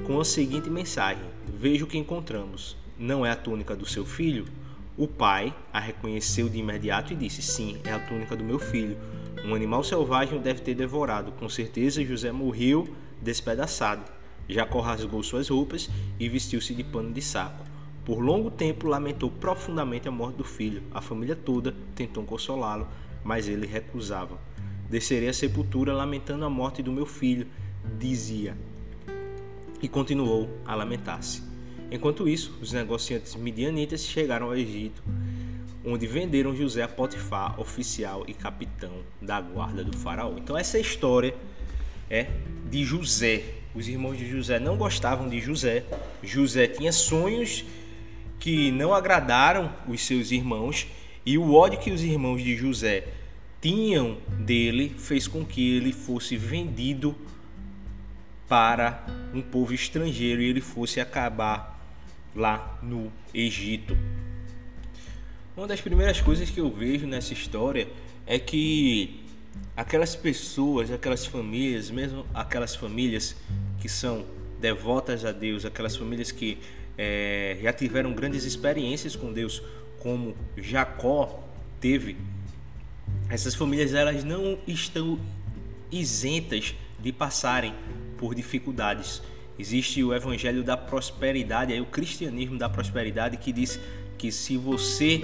com 0.06 0.20
a 0.20 0.24
seguinte 0.24 0.68
mensagem: 0.68 1.24
Veja 1.58 1.84
o 1.84 1.86
que 1.86 1.98
encontramos. 1.98 2.76
Não 2.98 3.24
é 3.24 3.30
a 3.30 3.36
túnica 3.36 3.74
do 3.74 3.86
seu 3.86 4.04
filho? 4.04 4.46
O 4.96 5.06
pai 5.06 5.54
a 5.72 5.80
reconheceu 5.80 6.48
de 6.48 6.58
imediato 6.58 7.12
e 7.12 7.16
disse: 7.16 7.42
Sim, 7.42 7.78
é 7.84 7.92
a 7.92 7.98
túnica 7.98 8.36
do 8.36 8.44
meu 8.44 8.58
filho. 8.58 8.96
Um 9.44 9.54
animal 9.54 9.84
selvagem 9.84 10.38
o 10.38 10.40
deve 10.40 10.60
ter 10.60 10.74
devorado. 10.74 11.32
Com 11.32 11.48
certeza 11.48 12.04
José 12.04 12.32
morreu 12.32 12.88
despedaçado. 13.20 14.15
Jacó 14.48 14.80
rasgou 14.80 15.22
suas 15.22 15.48
roupas 15.48 15.90
e 16.18 16.28
vestiu-se 16.28 16.74
de 16.74 16.84
pano 16.84 17.12
de 17.12 17.20
saco. 17.20 17.64
Por 18.04 18.20
longo 18.20 18.50
tempo 18.50 18.86
lamentou 18.86 19.30
profundamente 19.30 20.06
a 20.06 20.12
morte 20.12 20.36
do 20.36 20.44
filho. 20.44 20.82
A 20.92 21.00
família 21.00 21.34
toda 21.34 21.74
tentou 21.94 22.22
consolá-lo, 22.22 22.86
mas 23.24 23.48
ele 23.48 23.66
recusava. 23.66 24.38
Descerei 24.88 25.28
à 25.28 25.32
sepultura 25.32 25.92
lamentando 25.92 26.44
a 26.44 26.50
morte 26.50 26.82
do 26.82 26.92
meu 26.92 27.04
filho, 27.04 27.48
dizia. 27.98 28.56
E 29.82 29.88
continuou 29.88 30.48
a 30.64 30.76
lamentar-se. 30.76 31.42
Enquanto 31.90 32.28
isso, 32.28 32.56
os 32.62 32.72
negociantes 32.72 33.34
midianitas 33.34 34.04
chegaram 34.04 34.46
ao 34.46 34.56
Egito, 34.56 35.02
onde 35.84 36.06
venderam 36.06 36.54
José 36.54 36.82
a 36.82 36.88
Potifar, 36.88 37.60
oficial 37.60 38.24
e 38.26 38.34
capitão 38.34 39.02
da 39.20 39.40
guarda 39.40 39.84
do 39.84 39.96
faraó. 39.96 40.34
Então 40.36 40.56
essa 40.56 40.78
história 40.78 41.34
é 42.08 42.28
de 42.70 42.84
José, 42.84 43.54
os 43.76 43.86
irmãos 43.88 44.16
de 44.16 44.26
José 44.26 44.58
não 44.58 44.74
gostavam 44.76 45.28
de 45.28 45.38
José. 45.38 45.84
José 46.22 46.66
tinha 46.66 46.90
sonhos 46.90 47.62
que 48.40 48.70
não 48.72 48.94
agradaram 48.94 49.70
os 49.86 50.00
seus 50.00 50.30
irmãos 50.30 50.86
e 51.26 51.36
o 51.36 51.52
ódio 51.52 51.78
que 51.78 51.90
os 51.90 52.02
irmãos 52.02 52.42
de 52.42 52.56
José 52.56 53.06
tinham 53.60 54.16
dele 54.40 54.94
fez 54.96 55.28
com 55.28 55.44
que 55.44 55.76
ele 55.76 55.92
fosse 55.92 56.36
vendido 56.38 57.14
para 58.48 59.04
um 59.34 59.42
povo 59.42 59.74
estrangeiro 59.74 60.40
e 60.40 60.46
ele 60.46 60.60
fosse 60.62 60.98
acabar 60.98 61.78
lá 62.34 62.78
no 62.82 63.12
Egito. 63.34 63.96
Uma 65.54 65.66
das 65.66 65.82
primeiras 65.82 66.20
coisas 66.20 66.48
que 66.48 66.60
eu 66.60 66.70
vejo 66.70 67.06
nessa 67.06 67.34
história 67.34 67.88
é 68.26 68.38
que 68.38 69.20
aquelas 69.76 70.14
pessoas, 70.14 70.90
aquelas 70.90 71.26
famílias, 71.26 71.90
mesmo 71.90 72.24
aquelas 72.32 72.74
famílias 72.74 73.36
que 73.80 73.88
são 73.88 74.24
devotas 74.60 75.24
a 75.24 75.32
Deus, 75.32 75.64
aquelas 75.64 75.96
famílias 75.96 76.32
que 76.32 76.58
é, 76.96 77.58
já 77.62 77.72
tiveram 77.72 78.12
grandes 78.12 78.44
experiências 78.44 79.14
com 79.14 79.32
Deus, 79.32 79.62
como 80.00 80.36
Jacó 80.56 81.42
teve, 81.80 82.16
essas 83.28 83.54
famílias 83.54 83.92
elas 83.92 84.24
não 84.24 84.58
estão 84.66 85.18
isentas 85.90 86.74
de 86.98 87.12
passarem 87.12 87.74
por 88.16 88.34
dificuldades. 88.34 89.22
Existe 89.58 90.02
o 90.02 90.14
evangelho 90.14 90.62
da 90.62 90.76
prosperidade, 90.76 91.72
aí 91.72 91.80
o 91.80 91.86
cristianismo 91.86 92.58
da 92.58 92.68
prosperidade 92.68 93.36
que 93.36 93.52
diz 93.52 93.80
que 94.18 94.30
se 94.30 94.56
você 94.56 95.22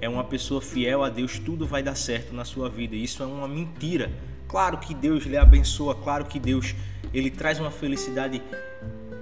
é 0.00 0.08
uma 0.08 0.24
pessoa 0.24 0.60
fiel 0.60 1.02
a 1.02 1.08
Deus, 1.08 1.38
tudo 1.38 1.66
vai 1.66 1.82
dar 1.82 1.94
certo 1.94 2.34
na 2.34 2.44
sua 2.44 2.68
vida. 2.68 2.94
Isso 2.94 3.22
é 3.22 3.26
uma 3.26 3.48
mentira. 3.48 4.10
Claro 4.48 4.78
que 4.78 4.94
Deus 4.94 5.24
lhe 5.24 5.36
abençoa, 5.36 5.94
claro 5.94 6.24
que 6.24 6.38
Deus 6.38 6.74
ele 7.12 7.30
traz 7.30 7.60
uma 7.60 7.70
felicidade 7.70 8.42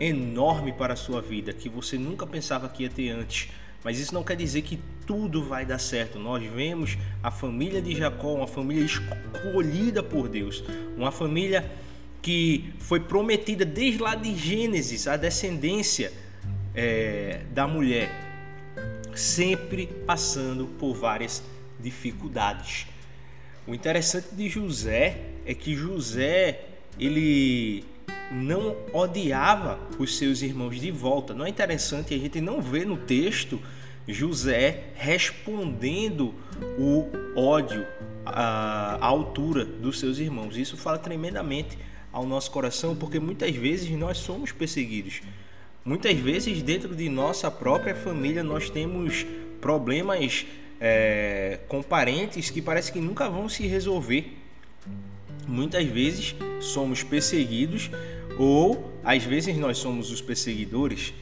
enorme 0.01 0.73
para 0.73 0.95
a 0.95 0.97
sua 0.97 1.21
vida 1.21 1.53
que 1.53 1.69
você 1.69 1.97
nunca 1.97 2.27
pensava 2.27 2.69
que 2.69 2.83
ia 2.83 2.91
ter 2.91 3.11
antes. 3.11 3.51
Mas 3.85 3.99
isso 3.99 4.15
não 4.15 4.23
quer 4.23 4.37
dizer 4.37 4.63
que 4.63 4.79
tudo 5.07 5.45
vai 5.45 5.67
dar 5.67 5.79
certo. 5.79 6.19
Nós 6.19 6.43
vemos 6.45 6.97
a 7.23 7.31
família 7.31 7.83
de 7.83 7.95
Jacó, 7.95 8.35
uma 8.35 8.47
família 8.47 8.85
escolhida 8.85 10.03
por 10.03 10.29
Deus, 10.29 10.63
uma 10.97 11.11
família 11.11 11.71
que 12.21 12.73
foi 12.79 13.01
prometida 13.01 13.65
desde 13.65 14.01
lá 14.01 14.15
de 14.15 14.35
Gênesis, 14.37 15.09
a 15.09 15.17
descendência 15.17 16.13
é, 16.75 17.41
da 17.51 17.67
mulher, 17.67 18.11
sempre 19.15 19.87
passando 20.07 20.67
por 20.79 20.95
várias 20.95 21.43
dificuldades. 21.81 22.87
O 23.67 23.75
interessante 23.75 24.35
de 24.35 24.49
José 24.49 25.21
é 25.47 25.55
que 25.55 25.75
José 25.75 26.65
ele 26.99 27.85
não 28.31 28.77
odiava 28.93 29.79
os 29.99 30.17
seus 30.17 30.43
irmãos 30.43 30.81
de 30.81 30.91
volta. 30.91 31.35
Não 31.35 31.45
é 31.45 31.49
interessante 31.49 32.15
a 32.15 32.19
gente 32.19 32.41
não 32.41 32.61
vê 32.61 32.85
no 32.85 32.97
texto 32.97 33.61
José 34.09 34.85
respondendo 34.95 36.35
o 36.79 37.07
ódio 37.37 37.87
à, 38.25 38.99
altura 39.01 39.65
dos 39.65 40.01
seus 40.01 40.19
irmãos. 40.19 40.57
Isso 40.57 40.77
fala 40.77 40.99
tremendamente 40.99 41.79
ao 42.13 42.27
nosso 42.27 42.51
coração, 42.51 42.97
porque 42.97 43.21
muitas 43.21 43.55
vezes 43.55 43.91
nós 43.91 44.19
somos 44.19 44.51
perseguidos. 44.51 45.23
Muitas 45.85 46.17
vezes 46.17 46.63
dentro 46.63 46.95
de 46.95 47.09
nossa 47.09 47.51
própria 47.51 47.95
família 47.95 48.43
nós 48.43 48.69
temos 48.71 49.27
problemas 49.61 50.47
é, 50.85 51.61
com 51.69 51.81
parentes 51.81 52.51
que 52.51 52.61
parece 52.61 52.91
que 52.91 53.01
nunca 53.01 53.31
vão 53.31 53.49
se 53.49 53.69
resolver 53.69 54.37
muitas 55.47 55.85
vezes 55.87 56.35
somos 56.61 57.05
perseguidos 57.05 57.89
ou 58.37 58.93
às 59.05 59.23
vezes 59.23 59.57
nós 59.57 59.79
somos 59.79 60.11
os 60.11 60.21
perseguidores. 60.21 61.15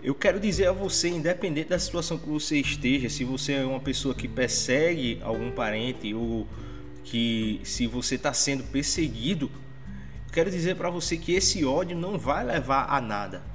Eu 0.00 0.14
quero 0.14 0.38
dizer 0.38 0.66
a 0.66 0.72
você, 0.72 1.08
independente 1.08 1.70
da 1.70 1.78
situação 1.78 2.16
que 2.16 2.28
você 2.28 2.58
esteja, 2.58 3.08
se 3.08 3.24
você 3.24 3.54
é 3.54 3.64
uma 3.64 3.80
pessoa 3.80 4.14
que 4.14 4.28
persegue 4.28 5.18
algum 5.22 5.50
parente 5.50 6.14
ou 6.14 6.46
que 7.02 7.60
se 7.64 7.86
você 7.88 8.14
está 8.14 8.32
sendo 8.32 8.62
perseguido, 8.64 9.50
quero 10.32 10.50
dizer 10.50 10.76
para 10.76 10.88
você 10.88 11.16
que 11.16 11.32
esse 11.32 11.64
ódio 11.64 11.96
não 11.96 12.16
vai 12.16 12.44
levar 12.44 12.86
a 12.90 13.00
nada. 13.00 13.53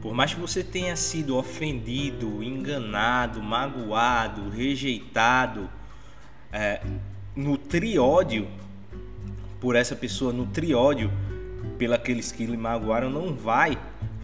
Por 0.00 0.14
mais 0.14 0.32
que 0.32 0.40
você 0.40 0.64
tenha 0.64 0.96
sido 0.96 1.36
ofendido, 1.36 2.42
enganado, 2.42 3.42
magoado, 3.42 4.48
rejeitado, 4.48 5.68
é, 6.50 6.80
nutrir 7.36 8.00
ódio 8.00 8.48
por 9.60 9.76
essa 9.76 9.94
pessoa, 9.94 10.32
nutrir 10.32 10.74
ódio 10.74 11.12
pelos 11.76 12.32
que 12.32 12.46
lhe 12.46 12.56
magoaram, 12.56 13.10
não 13.10 13.34
vai 13.34 13.78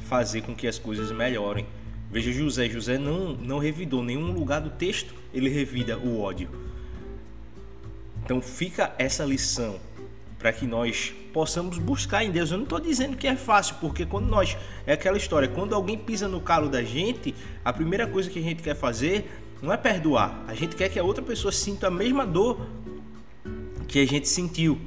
fazer 0.08 0.42
com 0.42 0.54
que 0.54 0.66
as 0.66 0.78
coisas 0.78 1.12
melhorem. 1.12 1.66
Veja 2.10 2.32
José, 2.32 2.68
José 2.70 2.96
não, 2.96 3.34
não 3.34 3.58
revidou 3.58 4.02
nenhum 4.02 4.32
lugar 4.32 4.60
do 4.60 4.70
texto, 4.70 5.14
ele 5.34 5.50
revida 5.50 5.98
o 5.98 6.20
ódio. 6.20 6.48
Então 8.24 8.40
fica 8.40 8.94
essa 8.98 9.24
lição 9.24 9.78
para 10.46 10.52
que 10.52 10.64
nós 10.64 11.12
possamos 11.32 11.76
buscar 11.76 12.22
em 12.22 12.30
Deus. 12.30 12.52
Eu 12.52 12.58
não 12.58 12.62
estou 12.62 12.78
dizendo 12.78 13.16
que 13.16 13.26
é 13.26 13.34
fácil, 13.34 13.74
porque 13.80 14.06
quando 14.06 14.28
nós. 14.28 14.56
É 14.86 14.92
aquela 14.92 15.16
história, 15.16 15.48
quando 15.48 15.74
alguém 15.74 15.98
pisa 15.98 16.28
no 16.28 16.40
calo 16.40 16.68
da 16.68 16.84
gente, 16.84 17.34
a 17.64 17.72
primeira 17.72 18.06
coisa 18.06 18.30
que 18.30 18.38
a 18.38 18.42
gente 18.42 18.62
quer 18.62 18.76
fazer 18.76 19.28
não 19.60 19.72
é 19.72 19.76
perdoar. 19.76 20.44
A 20.46 20.54
gente 20.54 20.76
quer 20.76 20.88
que 20.88 21.00
a 21.00 21.02
outra 21.02 21.24
pessoa 21.24 21.50
sinta 21.50 21.88
a 21.88 21.90
mesma 21.90 22.24
dor 22.24 22.64
que 23.88 23.98
a 23.98 24.06
gente 24.06 24.28
sentiu. 24.28 24.78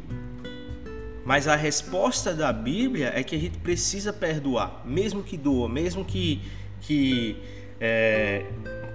Mas 1.26 1.46
a 1.46 1.58
resposta 1.58 2.34
da 2.34 2.54
Bíblia 2.54 3.12
é 3.14 3.22
que 3.22 3.36
a 3.36 3.40
gente 3.40 3.58
precisa 3.58 4.14
perdoar, 4.14 4.82
mesmo 4.86 5.22
que 5.22 5.36
doa, 5.36 5.68
mesmo 5.68 6.06
que, 6.06 6.42
que 6.80 7.36
é, 7.82 8.46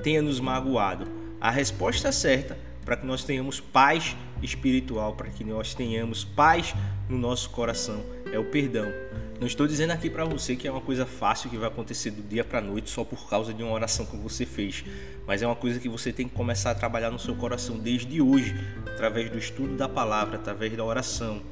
tenha 0.02 0.23
nos 0.23 0.40
magoado. 0.40 1.06
A 1.38 1.50
resposta 1.50 2.11
certa 2.11 2.56
para 2.85 2.97
que 2.97 3.07
nós 3.07 3.25
tenhamos 3.25 3.61
paz 3.61 4.17
espiritual, 4.43 5.14
para 5.14 5.31
que 5.31 5.43
nós 5.43 5.75
tenhamos 5.75 6.25
paz 6.25 6.75
no 7.09 7.19
nosso 7.19 7.50
coração, 7.50 8.05
é 8.33 8.38
o 8.38 8.45
perdão. 8.45 8.93
Não 9.41 9.47
estou 9.47 9.67
dizendo 9.67 9.91
aqui 9.93 10.09
para 10.09 10.25
você 10.25 10.55
que 10.55 10.69
é 10.69 10.71
uma 10.71 10.81
coisa 10.81 11.05
fácil 11.05 11.50
que 11.50 11.57
vai 11.57 11.69
acontecer 11.69 12.11
do 12.11 12.23
dia 12.23 12.45
para 12.45 12.59
a 12.59 12.62
noite 12.62 12.88
só 12.88 13.05
por 13.05 13.29
causa 13.29 13.53
de 13.53 13.62
uma 13.62 13.73
oração 13.73 14.07
que 14.07 14.17
você 14.17 14.47
fez, 14.47 14.85
mas 15.26 15.43
é 15.43 15.47
uma 15.47 15.57
coisa 15.57 15.81
que 15.81 15.88
você 15.88 16.12
tem 16.12 16.29
que 16.29 16.35
começar 16.35 16.71
a 16.71 16.75
trabalhar 16.75 17.11
no 17.11 17.19
seu 17.19 17.35
coração 17.35 17.79
desde 17.79 18.21
hoje, 18.21 18.55
através 18.87 19.31
do 19.31 19.38
estudo 19.38 19.76
da 19.76 19.88
palavra, 19.88 20.37
através 20.37 20.76
da 20.76 20.85
oração. 20.85 21.43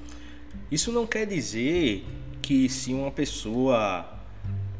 Isso 0.70 0.92
não 0.92 1.06
quer 1.06 1.26
dizer 1.26 2.04
que 2.40 2.68
se 2.68 2.92
uma 2.92 3.10
pessoa 3.10 4.06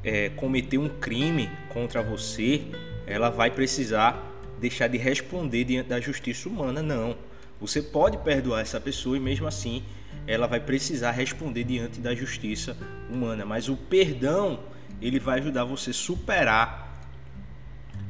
é, 0.05 0.29
cometer 0.31 0.79
um 0.79 0.89
crime 0.89 1.51
contra 1.71 2.03
você, 2.03 2.63
ela 3.07 3.31
vai 3.31 3.51
precisar 3.51 4.32
deixar 4.63 4.89
de 4.89 4.97
responder 4.97 5.65
diante 5.65 5.91
da 5.91 6.01
justiça 6.01 6.49
humana, 6.49 6.81
não. 6.81 7.17
Você 7.61 7.83
pode 7.83 8.17
perdoar 8.19 8.63
essa 8.63 8.81
pessoa 8.81 9.17
e 9.17 9.21
mesmo 9.21 9.47
assim 9.47 9.83
ela 10.27 10.47
vai 10.47 10.61
precisar 10.61 11.11
responder 11.11 11.65
diante 11.65 12.01
da 12.01 12.15
justiça 12.15 12.77
humana, 13.11 13.45
mas 13.45 13.69
o 13.69 13.77
perdão 13.77 14.61
ele 15.01 15.19
vai 15.19 15.41
ajudar 15.41 15.65
você 15.65 15.91
a 15.91 15.95
superar 15.95 16.93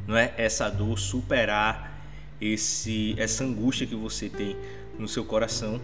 não 0.06 0.16
é 0.16 0.34
essa 0.36 0.68
dor, 0.68 0.98
superar 0.98 2.00
esse 2.40 3.14
essa 3.16 3.44
angústia 3.44 3.86
que 3.86 3.94
você 3.94 4.28
tem 4.28 4.56
no 4.98 5.06
seu 5.06 5.24
coração, 5.24 5.80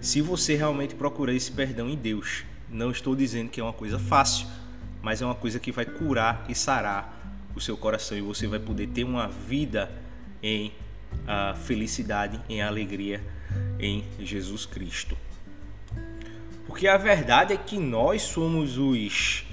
se 0.00 0.20
você 0.20 0.56
realmente 0.56 0.94
procurar 0.94 1.34
esse 1.34 1.52
perdão 1.52 1.88
em 1.88 1.96
Deus. 1.96 2.44
Não 2.68 2.90
estou 2.90 3.14
dizendo 3.14 3.50
que 3.50 3.60
é 3.60 3.62
uma 3.62 3.72
coisa 3.72 3.98
fácil, 3.98 4.46
mas 5.02 5.20
é 5.20 5.26
uma 5.26 5.34
coisa 5.34 5.58
que 5.58 5.72
vai 5.72 5.84
curar 5.84 6.44
e 6.48 6.54
sarar 6.54 7.19
o 7.54 7.60
seu 7.60 7.76
coração 7.76 8.16
e 8.16 8.20
você 8.20 8.46
vai 8.46 8.58
poder 8.58 8.88
ter 8.88 9.04
uma 9.04 9.28
vida 9.28 9.90
em 10.42 10.72
uh, 11.12 11.56
felicidade, 11.56 12.40
em 12.48 12.62
alegria 12.62 13.22
em 13.78 14.04
Jesus 14.20 14.66
Cristo. 14.66 15.16
Porque 16.66 16.86
a 16.86 16.96
verdade 16.96 17.52
é 17.52 17.56
que 17.56 17.78
nós 17.78 18.22
somos 18.22 18.78
os 18.78 19.44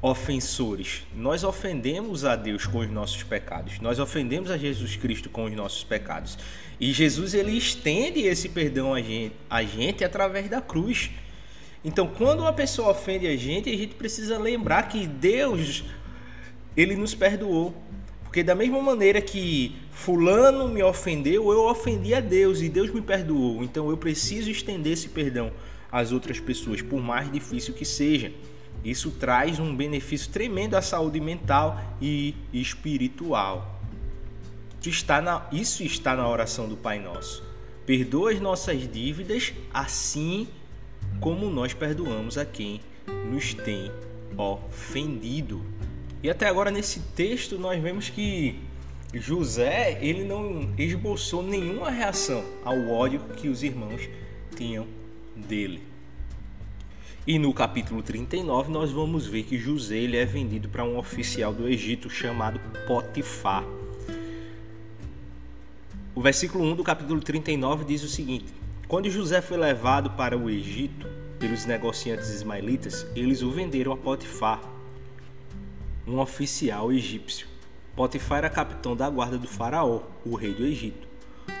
ofensores. 0.00 1.04
Nós 1.14 1.44
ofendemos 1.44 2.24
a 2.24 2.34
Deus 2.34 2.66
com 2.66 2.78
os 2.78 2.90
nossos 2.90 3.22
pecados. 3.22 3.78
Nós 3.80 3.98
ofendemos 3.98 4.50
a 4.50 4.58
Jesus 4.58 4.96
Cristo 4.96 5.30
com 5.30 5.44
os 5.44 5.52
nossos 5.52 5.84
pecados. 5.84 6.36
E 6.80 6.92
Jesus 6.92 7.34
ele 7.34 7.56
estende 7.56 8.20
esse 8.20 8.48
perdão 8.48 8.92
a 8.92 9.00
gente, 9.00 9.34
a 9.48 9.62
gente 9.62 10.04
através 10.04 10.48
da 10.48 10.60
cruz. 10.60 11.10
Então, 11.84 12.08
quando 12.08 12.40
uma 12.40 12.52
pessoa 12.52 12.90
ofende 12.90 13.26
a 13.26 13.36
gente, 13.36 13.70
a 13.70 13.76
gente 13.76 13.94
precisa 13.94 14.38
lembrar 14.38 14.88
que 14.88 15.06
Deus 15.06 15.84
ele 16.76 16.96
nos 16.96 17.14
perdoou. 17.14 17.74
Porque 18.22 18.42
da 18.42 18.54
mesma 18.54 18.80
maneira 18.80 19.20
que 19.20 19.76
fulano 19.90 20.68
me 20.68 20.82
ofendeu, 20.82 21.52
eu 21.52 21.66
ofendi 21.66 22.14
a 22.14 22.20
Deus 22.20 22.62
e 22.62 22.68
Deus 22.68 22.90
me 22.90 23.02
perdoou. 23.02 23.62
Então 23.62 23.90
eu 23.90 23.96
preciso 23.96 24.50
estender 24.50 24.94
esse 24.94 25.10
perdão 25.10 25.52
às 25.90 26.12
outras 26.12 26.40
pessoas, 26.40 26.80
por 26.80 27.02
mais 27.02 27.30
difícil 27.30 27.74
que 27.74 27.84
seja. 27.84 28.32
Isso 28.82 29.10
traz 29.10 29.58
um 29.58 29.76
benefício 29.76 30.30
tremendo 30.30 30.74
à 30.74 30.82
saúde 30.82 31.20
mental 31.20 31.78
e 32.00 32.34
espiritual. 32.52 33.80
Isso 34.80 34.88
está 34.88 35.20
na, 35.20 35.46
isso 35.52 35.84
está 35.84 36.16
na 36.16 36.28
oração 36.28 36.68
do 36.68 36.76
Pai 36.76 36.98
Nosso. 36.98 37.44
Perdoa 37.86 38.32
as 38.32 38.40
nossas 38.40 38.90
dívidas, 38.90 39.52
assim 39.72 40.48
como 41.20 41.50
nós 41.50 41.74
perdoamos 41.74 42.38
a 42.38 42.44
quem 42.44 42.80
nos 43.30 43.54
tem 43.54 43.92
ofendido. 44.36 45.64
E 46.22 46.30
até 46.30 46.46
agora 46.46 46.70
nesse 46.70 47.00
texto 47.16 47.58
nós 47.58 47.82
vemos 47.82 48.08
que 48.08 48.60
José 49.12 49.98
ele 50.00 50.24
não 50.24 50.72
esboçou 50.78 51.42
nenhuma 51.42 51.90
reação 51.90 52.44
ao 52.64 52.88
ódio 52.88 53.20
que 53.36 53.48
os 53.48 53.62
irmãos 53.62 54.08
tinham 54.56 54.86
dele. 55.34 55.82
E 57.26 57.38
no 57.38 57.52
capítulo 57.52 58.02
39 58.02 58.70
nós 58.70 58.90
vamos 58.90 59.26
ver 59.26 59.42
que 59.42 59.58
José 59.58 59.96
ele 59.96 60.16
é 60.16 60.24
vendido 60.24 60.68
para 60.68 60.84
um 60.84 60.96
oficial 60.96 61.52
do 61.52 61.68
Egito 61.68 62.08
chamado 62.08 62.60
Potifar. 62.86 63.64
O 66.14 66.20
versículo 66.20 66.64
1 66.64 66.76
do 66.76 66.84
capítulo 66.84 67.20
39 67.20 67.84
diz 67.84 68.02
o 68.02 68.08
seguinte: 68.08 68.46
Quando 68.86 69.10
José 69.10 69.40
foi 69.40 69.56
levado 69.56 70.10
para 70.10 70.36
o 70.36 70.50
Egito 70.50 71.06
pelos 71.38 71.64
negociantes 71.64 72.28
ismaelitas, 72.30 73.06
eles 73.16 73.42
o 73.42 73.50
venderam 73.50 73.92
a 73.92 73.96
Potifar, 73.96 74.60
um 76.06 76.18
oficial 76.18 76.92
egípcio. 76.92 77.46
Potifar 77.94 78.38
era 78.38 78.50
capitão 78.50 78.96
da 78.96 79.08
guarda 79.08 79.38
do 79.38 79.46
faraó, 79.46 80.02
o 80.24 80.34
rei 80.34 80.52
do 80.52 80.64
Egito. 80.64 81.06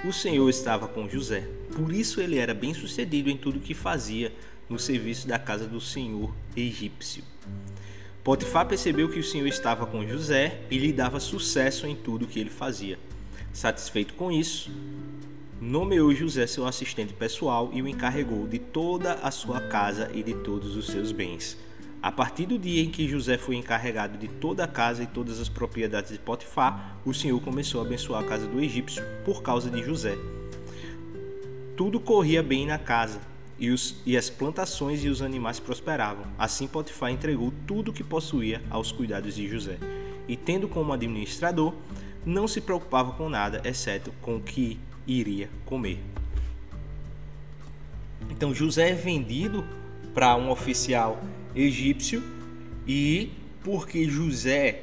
O 0.04 0.12
Senhor 0.12 0.48
estava 0.48 0.88
com 0.88 1.08
José, 1.08 1.48
por 1.74 1.92
isso 1.92 2.20
ele 2.20 2.38
era 2.38 2.54
bem 2.54 2.74
sucedido 2.74 3.30
em 3.30 3.36
tudo 3.36 3.60
que 3.60 3.74
fazia 3.74 4.32
no 4.68 4.78
serviço 4.78 5.28
da 5.28 5.38
casa 5.38 5.66
do 5.66 5.80
senhor 5.80 6.34
egípcio. 6.56 7.22
Potifar 8.24 8.66
percebeu 8.66 9.08
que 9.08 9.18
o 9.18 9.24
senhor 9.24 9.46
estava 9.46 9.84
com 9.84 10.06
José 10.06 10.60
e 10.70 10.78
lhe 10.78 10.92
dava 10.92 11.20
sucesso 11.20 11.86
em 11.86 11.94
tudo 11.94 12.26
que 12.26 12.38
ele 12.38 12.50
fazia. 12.50 12.98
Satisfeito 13.52 14.14
com 14.14 14.30
isso, 14.30 14.70
nomeou 15.60 16.14
José 16.14 16.46
seu 16.46 16.66
assistente 16.66 17.12
pessoal 17.12 17.70
e 17.72 17.82
o 17.82 17.88
encarregou 17.88 18.46
de 18.46 18.58
toda 18.58 19.14
a 19.14 19.30
sua 19.30 19.60
casa 19.60 20.10
e 20.14 20.22
de 20.22 20.34
todos 20.34 20.76
os 20.76 20.86
seus 20.86 21.12
bens. 21.12 21.58
A 22.02 22.10
partir 22.10 22.46
do 22.46 22.58
dia 22.58 22.82
em 22.82 22.90
que 22.90 23.06
José 23.06 23.38
foi 23.38 23.54
encarregado 23.54 24.18
de 24.18 24.26
toda 24.26 24.64
a 24.64 24.66
casa 24.66 25.04
e 25.04 25.06
todas 25.06 25.38
as 25.38 25.48
propriedades 25.48 26.10
de 26.10 26.18
Potifar, 26.18 26.96
o 27.04 27.14
Senhor 27.14 27.40
começou 27.40 27.80
a 27.80 27.84
abençoar 27.84 28.24
a 28.24 28.26
casa 28.26 28.44
do 28.44 28.60
egípcio 28.60 29.04
por 29.24 29.40
causa 29.40 29.70
de 29.70 29.80
José. 29.84 30.18
Tudo 31.76 32.00
corria 32.00 32.42
bem 32.42 32.66
na 32.66 32.76
casa 32.76 33.20
e, 33.56 33.70
os, 33.70 34.02
e 34.04 34.16
as 34.16 34.28
plantações 34.28 35.04
e 35.04 35.08
os 35.08 35.22
animais 35.22 35.60
prosperavam. 35.60 36.24
Assim 36.36 36.66
Potifar 36.66 37.12
entregou 37.12 37.52
tudo 37.68 37.92
o 37.92 37.94
que 37.94 38.02
possuía 38.02 38.60
aos 38.68 38.90
cuidados 38.90 39.36
de 39.36 39.46
José. 39.48 39.78
E 40.26 40.36
tendo 40.36 40.66
como 40.66 40.92
administrador, 40.92 41.72
não 42.26 42.48
se 42.48 42.60
preocupava 42.60 43.12
com 43.12 43.28
nada, 43.28 43.62
exceto 43.64 44.12
com 44.20 44.38
o 44.38 44.42
que 44.42 44.76
iria 45.06 45.48
comer. 45.64 46.02
Então 48.28 48.52
José 48.52 48.90
é 48.90 48.94
vendido 48.94 49.64
para 50.12 50.34
um 50.34 50.50
oficial 50.50 51.22
egípcio 51.54 52.22
e 52.86 53.30
porque 53.62 54.08
José 54.08 54.82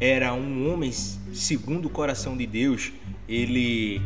era 0.00 0.32
um 0.34 0.72
homem 0.72 0.92
segundo 0.92 1.86
o 1.86 1.90
coração 1.90 2.36
de 2.36 2.46
Deus, 2.46 2.92
ele 3.28 4.00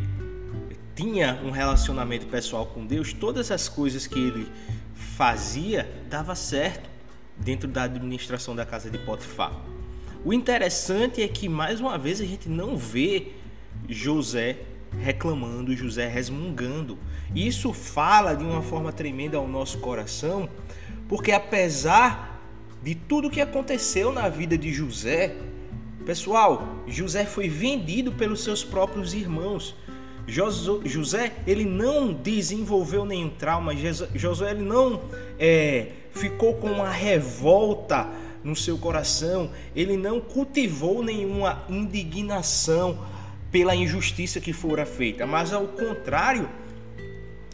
tinha 0.94 1.40
um 1.44 1.50
relacionamento 1.50 2.26
pessoal 2.26 2.66
com 2.66 2.84
Deus, 2.84 3.12
todas 3.12 3.50
as 3.50 3.68
coisas 3.68 4.06
que 4.06 4.18
ele 4.18 4.46
fazia 4.94 5.88
dava 6.08 6.34
certo 6.34 6.88
dentro 7.36 7.68
da 7.68 7.84
administração 7.84 8.54
da 8.54 8.66
casa 8.66 8.90
de 8.90 8.98
Potifar. 8.98 9.52
O 10.24 10.32
interessante 10.32 11.22
é 11.22 11.28
que 11.28 11.48
mais 11.48 11.80
uma 11.80 11.96
vez 11.96 12.20
a 12.20 12.24
gente 12.24 12.48
não 12.48 12.76
vê 12.76 13.32
José 13.88 14.58
reclamando, 14.98 15.74
José 15.74 16.06
resmungando. 16.06 16.98
Isso 17.34 17.72
fala 17.72 18.34
de 18.34 18.44
uma 18.44 18.60
forma 18.60 18.92
tremenda 18.92 19.38
ao 19.38 19.48
nosso 19.48 19.78
coração, 19.78 20.48
porque 21.10 21.32
apesar 21.32 22.40
de 22.80 22.94
tudo 22.94 23.28
que 23.28 23.40
aconteceu 23.40 24.12
na 24.12 24.28
vida 24.28 24.56
de 24.56 24.72
José, 24.72 25.34
pessoal, 26.06 26.76
José 26.86 27.26
foi 27.26 27.48
vendido 27.48 28.12
pelos 28.12 28.44
seus 28.44 28.62
próprios 28.62 29.12
irmãos. 29.12 29.74
José 30.28 31.32
ele 31.48 31.64
não 31.64 32.12
desenvolveu 32.12 33.04
nenhum 33.04 33.28
trauma, 33.28 33.72
Josué 34.14 34.52
ele 34.52 34.62
não 34.62 35.00
é, 35.36 35.88
ficou 36.12 36.54
com 36.54 36.68
uma 36.68 36.90
revolta 36.90 38.08
no 38.44 38.54
seu 38.54 38.78
coração, 38.78 39.50
ele 39.74 39.96
não 39.96 40.20
cultivou 40.20 41.02
nenhuma 41.02 41.64
indignação 41.68 43.04
pela 43.50 43.74
injustiça 43.74 44.38
que 44.38 44.52
fora 44.52 44.86
feita, 44.86 45.26
mas 45.26 45.52
ao 45.52 45.66
contrário, 45.66 46.48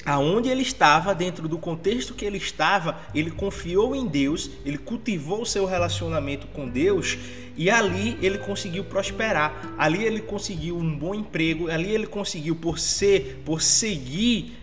aonde 0.07 0.49
ele 0.49 0.63
estava, 0.63 1.15
dentro 1.15 1.49
do 1.49 1.59
contexto 1.59 2.15
que 2.15 2.25
ele 2.25 2.39
estava, 2.39 2.97
ele 3.13 3.31
confiou 3.31 3.95
em 3.95 4.07
Deus, 4.07 4.49
ele 4.65 4.79
cultivou 4.79 5.43
o 5.43 5.47
seu 5.47 5.67
relacionamento 5.67 6.47
com 6.47 6.69
Deus 6.69 7.19
e 7.57 7.69
ali 7.69 8.17
ele 8.23 8.39
conseguiu 8.39 8.85
prosperar. 8.85 9.75
Ali 9.77 10.05
ele 10.05 10.21
conseguiu 10.21 10.79
um 10.79 10.97
bom 10.97 11.15
emprego, 11.15 11.69
ali 11.69 11.91
ele 11.91 12.07
conseguiu 12.07 12.55
por 12.55 12.79
ser, 12.79 13.43
por 13.45 13.61
seguir 13.61 14.57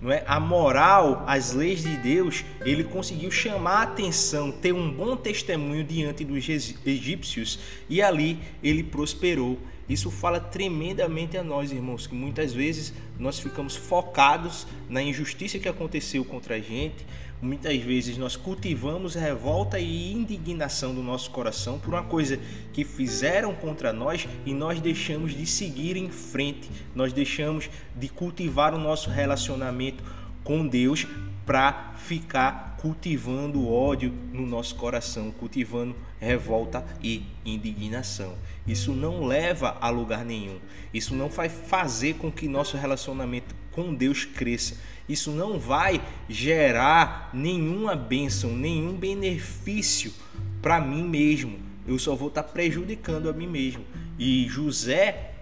não 0.00 0.12
é, 0.12 0.22
a 0.26 0.38
moral, 0.38 1.24
as 1.26 1.52
leis 1.52 1.82
de 1.82 1.96
Deus, 1.96 2.44
ele 2.60 2.84
conseguiu 2.84 3.30
chamar 3.30 3.78
a 3.78 3.82
atenção, 3.82 4.52
ter 4.52 4.72
um 4.72 4.90
bom 4.90 5.16
testemunho 5.16 5.82
diante 5.82 6.22
dos 6.22 6.46
egípcios 6.48 7.58
e 7.88 8.02
ali 8.02 8.38
ele 8.62 8.82
prosperou 8.82 9.58
isso 9.88 10.10
fala 10.10 10.40
tremendamente 10.40 11.36
a 11.36 11.44
nós, 11.44 11.70
irmãos, 11.70 12.06
que 12.06 12.14
muitas 12.14 12.52
vezes 12.52 12.92
nós 13.18 13.38
ficamos 13.38 13.76
focados 13.76 14.66
na 14.88 15.00
injustiça 15.00 15.58
que 15.58 15.68
aconteceu 15.68 16.24
contra 16.24 16.56
a 16.56 16.60
gente. 16.60 17.06
Muitas 17.40 17.76
vezes 17.78 18.16
nós 18.16 18.34
cultivamos 18.34 19.14
revolta 19.14 19.78
e 19.78 20.12
indignação 20.12 20.94
do 20.94 21.02
nosso 21.02 21.30
coração 21.30 21.78
por 21.78 21.94
uma 21.94 22.02
coisa 22.02 22.40
que 22.72 22.82
fizeram 22.82 23.54
contra 23.54 23.92
nós 23.92 24.26
e 24.44 24.52
nós 24.52 24.80
deixamos 24.80 25.36
de 25.36 25.46
seguir 25.46 25.96
em 25.96 26.10
frente. 26.10 26.68
Nós 26.94 27.12
deixamos 27.12 27.70
de 27.94 28.08
cultivar 28.08 28.74
o 28.74 28.78
nosso 28.78 29.10
relacionamento 29.10 30.02
com 30.42 30.66
Deus 30.66 31.06
para 31.46 31.94
ficar 31.96 32.76
cultivando 32.80 33.70
ódio 33.70 34.12
no 34.32 34.44
nosso 34.44 34.74
coração, 34.74 35.30
cultivando 35.30 35.94
revolta 36.18 36.84
e 37.00 37.22
indignação. 37.44 38.34
Isso 38.66 38.92
não 38.92 39.24
leva 39.24 39.78
a 39.80 39.88
lugar 39.88 40.24
nenhum. 40.24 40.58
Isso 40.92 41.14
não 41.14 41.28
vai 41.28 41.48
fazer 41.48 42.14
com 42.14 42.30
que 42.32 42.48
nosso 42.48 42.76
relacionamento 42.76 43.54
com 43.70 43.94
Deus 43.94 44.24
cresça. 44.24 44.76
Isso 45.08 45.30
não 45.30 45.58
vai 45.58 46.02
gerar 46.28 47.30
nenhuma 47.32 47.94
bênção, 47.94 48.50
nenhum 48.50 48.94
benefício 48.94 50.12
para 50.60 50.80
mim 50.80 51.04
mesmo. 51.04 51.58
Eu 51.86 51.98
só 51.98 52.16
vou 52.16 52.28
estar 52.28 52.42
tá 52.42 52.48
prejudicando 52.48 53.28
a 53.28 53.32
mim 53.32 53.46
mesmo. 53.46 53.84
E 54.18 54.48
José, 54.48 55.34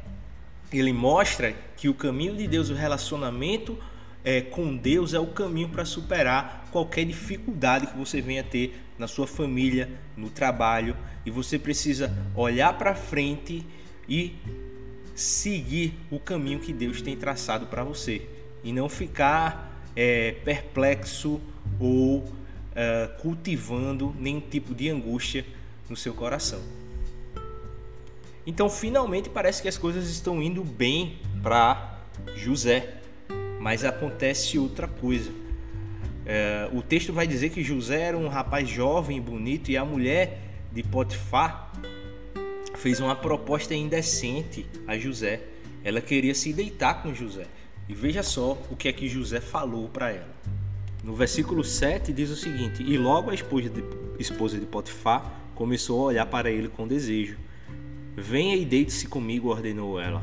ele 0.71 0.93
mostra 0.93 1.55
que 1.77 1.89
o 1.89 1.95
caminho 1.95 2.37
de 2.37 2.47
Deus, 2.47 2.69
o 2.69 2.75
relacionamento 2.75 3.79
é, 4.25 4.41
com 4.41 4.75
Deus 4.75 5.13
é 5.13 5.21
o 5.21 5.27
caminho 5.27 5.69
para 5.69 5.85
superar 5.85 6.67
qualquer 6.73 7.05
dificuldade 7.05 7.87
que 7.87 7.97
você 7.97 8.21
venha 8.23 8.43
ter 8.43 8.75
na 8.99 9.07
sua 9.07 9.27
família, 9.27 9.91
no 10.17 10.31
trabalho, 10.31 10.97
e 11.27 11.31
você 11.31 11.59
precisa 11.59 12.13
olhar 12.35 12.77
para 12.79 12.95
frente 12.95 13.65
e 14.09 14.35
seguir 15.15 15.95
o 16.11 16.19
caminho 16.19 16.59
que 16.59 16.73
Deus 16.73 17.03
tem 17.03 17.17
traçado 17.17 17.67
para 17.67 17.85
você. 17.85 18.23
E 18.63 18.73
não 18.73 18.89
ficar 18.89 19.83
é, 19.95 20.33
perplexo 20.45 21.41
ou 21.79 22.19
uh, 22.19 23.21
cultivando 23.21 24.15
nenhum 24.19 24.41
tipo 24.41 24.75
de 24.75 24.89
angústia 24.89 25.45
no 25.89 25.97
seu 25.97 26.15
coração. 26.15 26.61
Então, 28.47 28.69
finalmente 28.69 29.29
parece 29.29 29.63
que 29.63 29.69
as 29.69 29.79
coisas 29.79 30.09
estão 30.11 30.43
indo 30.43 30.63
bem 30.63 31.19
para 31.43 31.99
José, 32.37 33.01
mas 33.65 33.83
acontece 33.83 34.59
outra 34.59 34.87
coisa. 34.87 35.33
É, 36.27 36.69
o 36.71 36.83
texto 36.83 37.15
vai 37.15 37.27
dizer 37.27 37.49
que 37.49 37.63
José 37.63 37.99
era 37.99 38.19
um 38.19 38.29
rapaz 38.29 38.69
jovem 38.69 39.17
e 39.17 39.21
bonito 39.23 39.71
e 39.71 39.77
a 39.79 39.83
mulher 39.83 40.39
de 40.71 40.83
Potifar 40.83 41.73
fez 42.75 43.01
uma 43.01 43.17
proposta 43.17 43.75
indecente 43.75 44.67
a 44.87 44.99
José. 44.99 45.41
Ela 45.83 46.03
queria 46.03 46.35
se 46.35 46.53
deitar 46.53 47.03
com 47.03 47.15
José. 47.15 47.47
E 47.89 47.95
veja 47.95 48.23
só 48.23 48.53
o 48.71 48.77
que 48.77 48.87
é 48.87 48.93
que 48.93 49.09
José 49.09 49.41
falou 49.41 49.89
para 49.89 50.11
ela. 50.11 50.35
No 51.03 51.15
versículo 51.15 51.65
7 51.65 52.13
diz 52.13 52.29
o 52.29 52.37
seguinte: 52.37 52.83
E 52.83 52.99
logo 52.99 53.31
a 53.31 53.35
esposa 53.35 53.71
de, 53.71 53.83
esposa 54.19 54.59
de 54.59 54.67
Potifar 54.67 55.41
começou 55.55 56.03
a 56.03 56.05
olhar 56.09 56.27
para 56.27 56.51
ele 56.51 56.69
com 56.69 56.87
desejo. 56.87 57.39
Venha 58.15 58.57
e 58.57 58.65
deite-se 58.67 59.09
comigo, 59.09 59.49
ordenou 59.49 59.99
ela. 59.99 60.23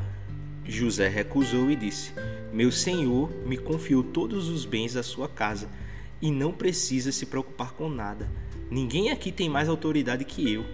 José 0.64 1.08
recusou 1.08 1.72
e 1.72 1.74
disse: 1.74 2.12
Meu 2.52 2.70
senhor 2.70 3.30
me 3.46 3.56
confiou 3.56 4.02
todos 4.02 4.48
os 4.48 4.66
bens 4.66 4.92
da 4.92 5.02
sua 5.02 5.26
casa 5.26 5.70
e 6.20 6.30
não 6.30 6.52
precisa 6.52 7.10
se 7.10 7.24
preocupar 7.24 7.72
com 7.72 7.88
nada. 7.88 8.30
Ninguém 8.70 9.10
aqui 9.10 9.32
tem 9.32 9.48
mais 9.48 9.68
autoridade 9.68 10.24
que 10.24 10.52
eu. 10.52 10.64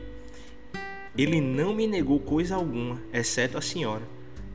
Ele 1.17 1.41
não 1.41 1.73
me 1.73 1.87
negou 1.87 2.19
coisa 2.19 2.57
alguma, 2.57 3.01
exceto 3.13 3.57
a 3.57 3.61
senhora, 3.61 4.03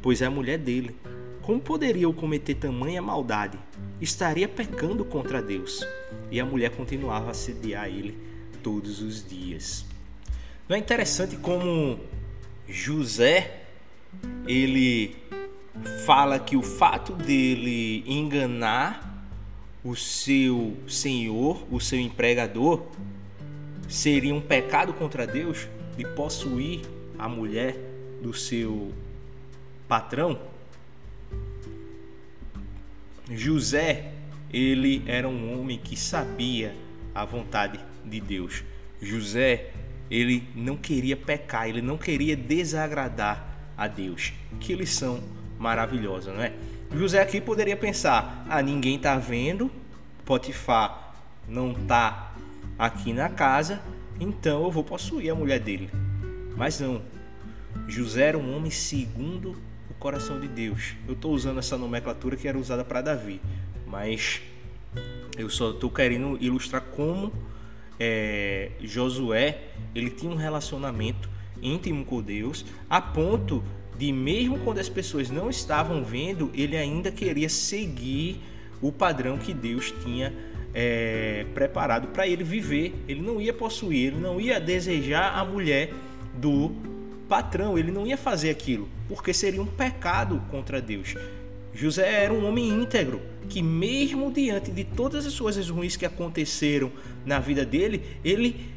pois 0.01 0.21
é 0.21 0.25
a 0.25 0.31
mulher 0.31 0.57
dele. 0.57 0.95
Como 1.41 1.59
poderia 1.59 2.03
eu 2.03 2.13
cometer 2.13 2.55
tamanha 2.55 3.01
maldade? 3.01 3.57
Estaria 3.99 4.47
pecando 4.47 5.03
contra 5.03 5.41
Deus. 5.41 5.86
E 6.29 6.39
a 6.39 6.45
mulher 6.45 6.71
continuava 6.71 7.27
a 7.27 7.31
assediar 7.31 7.88
ele 7.88 8.17
todos 8.62 9.01
os 9.01 9.27
dias. 9.27 9.86
Não 10.67 10.75
é 10.75 10.79
interessante 10.79 11.36
como 11.36 11.99
José 12.67 13.63
ele 14.47 15.15
fala 16.05 16.39
que 16.39 16.55
o 16.55 16.62
fato 16.62 17.13
dele 17.13 18.03
enganar 18.07 19.12
o 19.83 19.95
seu 19.95 20.77
senhor, 20.88 21.65
o 21.71 21.79
seu 21.79 21.99
empregador, 21.99 22.86
seria 23.89 24.33
um 24.33 24.41
pecado 24.41 24.93
contra 24.93 25.27
Deus 25.27 25.67
de 25.97 26.05
possuir 26.15 26.81
a 27.17 27.27
mulher 27.27 27.77
do 28.21 28.33
seu 28.33 28.93
patrão? 29.88 30.39
José, 33.31 34.12
ele 34.51 35.03
era 35.07 35.27
um 35.27 35.59
homem 35.59 35.77
que 35.77 35.97
sabia 35.97 36.75
a 37.13 37.25
vontade 37.25 37.79
de 38.05 38.21
Deus. 38.21 38.63
José, 39.01 39.71
ele 40.09 40.47
não 40.55 40.77
queria 40.77 41.17
pecar, 41.17 41.67
ele 41.67 41.81
não 41.81 41.97
queria 41.97 42.36
desagradar 42.36 43.71
a 43.75 43.88
Deus. 43.88 44.33
Que 44.59 44.75
lição 44.75 45.21
maravilhosa, 45.63 46.34
não 46.34 46.43
é? 46.43 46.54
José 46.93 47.21
aqui 47.21 47.39
poderia 47.39 47.78
pensar: 47.78 48.45
ah, 48.49 48.62
ninguém 48.62 48.97
está 48.97 49.17
vendo, 49.17 49.71
Potifar 50.26 51.15
não 51.47 51.71
está 51.71 52.34
aqui 52.78 53.13
na 53.13 53.30
casa, 53.30 53.82
então 54.19 54.63
eu 54.63 54.71
vou 54.71 54.84
possuir 54.84 55.32
a 55.32 55.36
mulher 55.36 55.60
dele. 55.60 55.89
Mas 56.56 56.80
não. 56.80 57.02
José 57.88 58.28
era 58.28 58.38
um 58.38 58.56
homem 58.56 58.69
segundo 58.69 59.58
o 59.89 59.93
coração 59.95 60.39
de 60.39 60.47
Deus. 60.47 60.95
Eu 61.08 61.13
estou 61.13 61.34
usando 61.34 61.60
essa 61.60 61.78
nomenclatura 61.78 62.36
que 62.36 62.47
era 62.47 62.58
usada 62.58 62.84
para 62.84 63.02
Davi, 63.02 63.41
mas 63.88 64.41
eu 65.38 65.49
só 65.49 65.71
estou 65.71 65.89
querendo 65.89 66.38
ilustrar 66.39 66.82
como 66.82 67.34
é, 67.99 68.71
Josué 68.82 69.69
ele 69.95 70.10
tinha 70.10 70.32
um 70.32 70.36
relacionamento 70.36 71.30
íntimo 71.62 72.04
com 72.06 72.21
Deus, 72.21 72.65
a 72.89 73.02
ponto 73.02 73.63
de 73.97 74.12
mesmo 74.12 74.60
quando 74.60 74.79
as 74.79 74.89
pessoas 74.89 75.29
não 75.29 75.49
estavam 75.49 76.03
vendo, 76.03 76.51
ele 76.53 76.75
ainda 76.75 77.12
queria 77.12 77.49
seguir 77.49 78.41
o 78.82 78.91
padrão 78.91 79.38
que 79.38 79.53
Deus 79.53 79.93
tinha 80.03 80.34
é, 80.73 81.45
preparado 81.53 82.08
para 82.08 82.27
ele 82.27 82.43
viver. 82.43 82.93
Ele 83.08 83.21
não 83.21 83.39
ia 83.39 83.53
possuir, 83.53 84.08
ele 84.08 84.19
não 84.19 84.41
ia 84.41 84.60
desejar 84.60 85.38
a 85.38 85.45
mulher 85.45 85.93
do 86.36 86.71
patrão, 87.29 87.77
ele 87.77 87.91
não 87.91 88.06
ia 88.06 88.17
fazer 88.17 88.49
aquilo, 88.49 88.88
porque 89.08 89.34
seria 89.34 89.62
um 89.62 89.65
pecado 89.65 90.41
contra 90.51 90.82
Deus. 90.82 91.15
José 91.73 92.23
era 92.23 92.32
um 92.32 92.45
homem 92.45 92.69
íntegro, 92.69 93.19
que 93.49 93.62
mesmo 93.62 94.32
diante 94.32 94.71
de 94.71 94.84
todas 94.84 95.25
as 95.25 95.39
coisas 95.39 95.69
ruins 95.69 95.95
que 95.95 96.06
aconteceram 96.06 96.91
na 97.25 97.39
vida 97.39 97.65
dele, 97.65 98.03
ele 98.23 98.72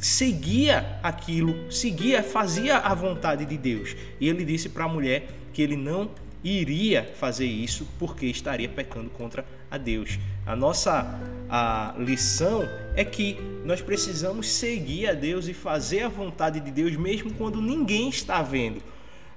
seguia 0.00 0.98
aquilo, 1.02 1.70
seguia, 1.70 2.22
fazia 2.22 2.78
a 2.78 2.94
vontade 2.94 3.44
de 3.44 3.56
Deus. 3.56 3.96
E 4.20 4.28
ele 4.28 4.44
disse 4.44 4.68
para 4.68 4.84
a 4.84 4.88
mulher 4.88 5.28
que 5.52 5.62
ele 5.62 5.76
não 5.76 6.10
iria 6.42 7.04
fazer 7.18 7.46
isso 7.46 7.86
porque 7.98 8.26
estaria 8.26 8.68
pecando 8.68 9.10
contra 9.10 9.44
a 9.70 9.76
Deus. 9.76 10.18
A 10.46 10.54
nossa 10.54 11.20
a 11.50 11.94
lição 11.98 12.68
é 12.94 13.04
que 13.04 13.36
nós 13.64 13.80
precisamos 13.80 14.48
seguir 14.48 15.08
a 15.08 15.14
Deus 15.14 15.48
e 15.48 15.54
fazer 15.54 16.02
a 16.02 16.08
vontade 16.08 16.60
de 16.60 16.70
Deus 16.70 16.96
mesmo 16.96 17.32
quando 17.34 17.60
ninguém 17.60 18.08
está 18.08 18.42
vendo. 18.42 18.80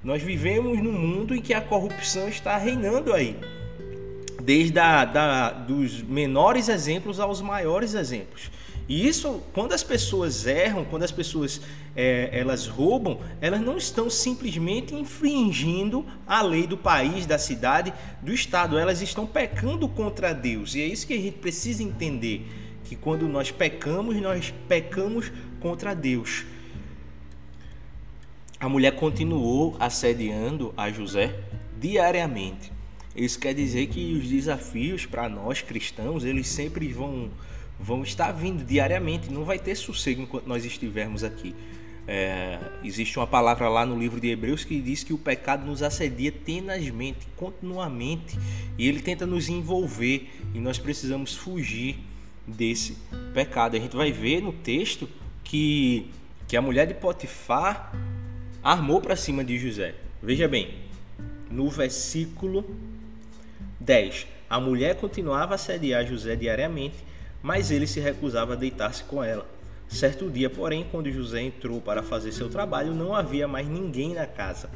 Nós 0.03 0.21
vivemos 0.21 0.81
num 0.81 0.91
mundo 0.91 1.35
em 1.35 1.41
que 1.41 1.53
a 1.53 1.61
corrupção 1.61 2.27
está 2.27 2.57
reinando 2.57 3.13
aí, 3.13 3.37
desde 4.41 4.79
a, 4.79 5.05
da, 5.05 5.51
dos 5.51 6.01
menores 6.01 6.69
exemplos 6.69 7.19
aos 7.19 7.39
maiores 7.41 7.93
exemplos. 7.93 8.49
E 8.87 9.07
isso, 9.07 9.41
quando 9.53 9.73
as 9.73 9.83
pessoas 9.83 10.45
erram, 10.45 10.83
quando 10.83 11.03
as 11.03 11.11
pessoas 11.11 11.61
é, 11.95 12.29
elas 12.31 12.67
roubam, 12.67 13.19
elas 13.39 13.61
não 13.61 13.77
estão 13.77 14.09
simplesmente 14.09 14.93
infringindo 14.93 16.05
a 16.27 16.41
lei 16.41 16.67
do 16.67 16.77
país, 16.77 17.25
da 17.25 17.37
cidade, 17.37 17.93
do 18.21 18.33
estado. 18.33 18.77
Elas 18.77 19.01
estão 19.01 19.25
pecando 19.25 19.87
contra 19.87 20.33
Deus. 20.33 20.75
E 20.75 20.81
é 20.81 20.85
isso 20.85 21.07
que 21.07 21.13
a 21.13 21.21
gente 21.21 21.37
precisa 21.37 21.83
entender, 21.83 22.47
que 22.83 22.95
quando 22.95 23.27
nós 23.27 23.51
pecamos, 23.51 24.19
nós 24.21 24.53
pecamos 24.67 25.31
contra 25.59 25.93
Deus. 25.93 26.45
A 28.59 28.69
mulher 28.69 28.95
continuou 28.95 29.75
assediando 29.79 30.73
a 30.77 30.91
José 30.91 31.33
diariamente. 31.79 32.71
Isso 33.15 33.39
quer 33.39 33.53
dizer 33.53 33.87
que 33.87 34.13
os 34.13 34.29
desafios 34.29 35.05
para 35.05 35.27
nós 35.27 35.61
cristãos, 35.61 36.23
eles 36.23 36.47
sempre 36.47 36.87
vão 36.93 37.29
vão 37.81 38.03
estar 38.03 38.31
vindo 38.31 38.63
diariamente, 38.63 39.31
não 39.31 39.43
vai 39.43 39.57
ter 39.57 39.75
sossego 39.75 40.21
enquanto 40.21 40.45
nós 40.45 40.63
estivermos 40.63 41.23
aqui. 41.23 41.55
É, 42.07 42.59
existe 42.83 43.17
uma 43.17 43.27
palavra 43.27 43.69
lá 43.69 43.85
no 43.85 43.97
livro 43.97 44.19
de 44.19 44.29
Hebreus 44.29 44.63
que 44.63 44.81
diz 44.81 45.03
que 45.03 45.13
o 45.13 45.17
pecado 45.17 45.65
nos 45.65 45.81
assedia 45.81 46.31
tenazmente, 46.31 47.27
continuamente, 47.35 48.37
e 48.77 48.87
ele 48.87 49.01
tenta 49.01 49.25
nos 49.25 49.49
envolver 49.49 50.29
e 50.53 50.59
nós 50.59 50.77
precisamos 50.77 51.35
fugir 51.35 51.97
desse 52.45 52.97
pecado. 53.33 53.75
A 53.77 53.79
gente 53.79 53.95
vai 53.95 54.11
ver 54.11 54.41
no 54.41 54.51
texto 54.51 55.07
que, 55.43 56.07
que 56.47 56.57
a 56.57 56.61
mulher 56.61 56.87
de 56.87 56.93
Potifar 56.95 57.93
armou 58.63 59.01
para 59.01 59.15
cima 59.15 59.43
de 59.43 59.57
José. 59.57 59.95
Veja 60.21 60.47
bem, 60.47 60.75
no 61.49 61.69
versículo 61.69 62.65
10, 63.79 64.27
a 64.49 64.59
mulher 64.59 64.95
continuava 64.95 65.53
a 65.53 65.55
assediar 65.55 66.05
José 66.05 66.35
diariamente 66.35 67.10
mas 67.41 67.71
ele 67.71 67.87
se 67.87 67.99
recusava 67.99 68.53
a 68.53 68.55
deitar-se 68.55 69.03
com 69.03 69.23
ela. 69.23 69.45
Certo 69.87 70.29
dia, 70.29 70.49
porém, 70.49 70.85
quando 70.89 71.11
José 71.11 71.41
entrou 71.41 71.81
para 71.81 72.01
fazer 72.01 72.31
seu 72.31 72.49
trabalho, 72.49 72.93
não 72.93 73.13
havia 73.13 73.47
mais 73.47 73.67
ninguém 73.67 74.13
na 74.13 74.25
casa. 74.25 74.69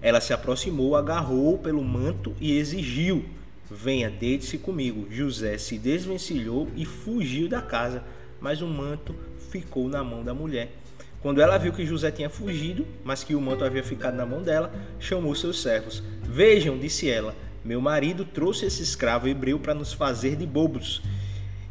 Ela 0.00 0.20
se 0.20 0.32
aproximou, 0.32 0.96
agarrou-o 0.96 1.58
pelo 1.58 1.84
manto 1.84 2.34
e 2.40 2.56
exigiu: 2.56 3.24
Venha, 3.70 4.10
deite-se 4.10 4.58
comigo. 4.58 5.06
José 5.10 5.58
se 5.58 5.78
desvencilhou 5.78 6.68
e 6.76 6.84
fugiu 6.84 7.48
da 7.48 7.60
casa, 7.60 8.02
mas 8.40 8.62
o 8.62 8.66
manto 8.66 9.14
ficou 9.50 9.88
na 9.88 10.02
mão 10.02 10.22
da 10.22 10.32
mulher. 10.32 10.72
Quando 11.20 11.40
ela 11.40 11.56
viu 11.56 11.72
que 11.72 11.86
José 11.86 12.10
tinha 12.10 12.28
fugido, 12.28 12.86
mas 13.02 13.24
que 13.24 13.34
o 13.34 13.40
manto 13.40 13.64
havia 13.64 13.82
ficado 13.82 14.14
na 14.14 14.26
mão 14.26 14.42
dela, 14.42 14.70
chamou 14.98 15.34
seus 15.34 15.62
servos. 15.62 16.02
Vejam, 16.22 16.78
disse 16.78 17.08
ela, 17.08 17.34
meu 17.64 17.80
marido 17.80 18.26
trouxe 18.26 18.66
esse 18.66 18.82
escravo 18.82 19.26
hebreu 19.26 19.58
para 19.58 19.72
nos 19.72 19.94
fazer 19.94 20.36
de 20.36 20.46
bobos. 20.46 21.02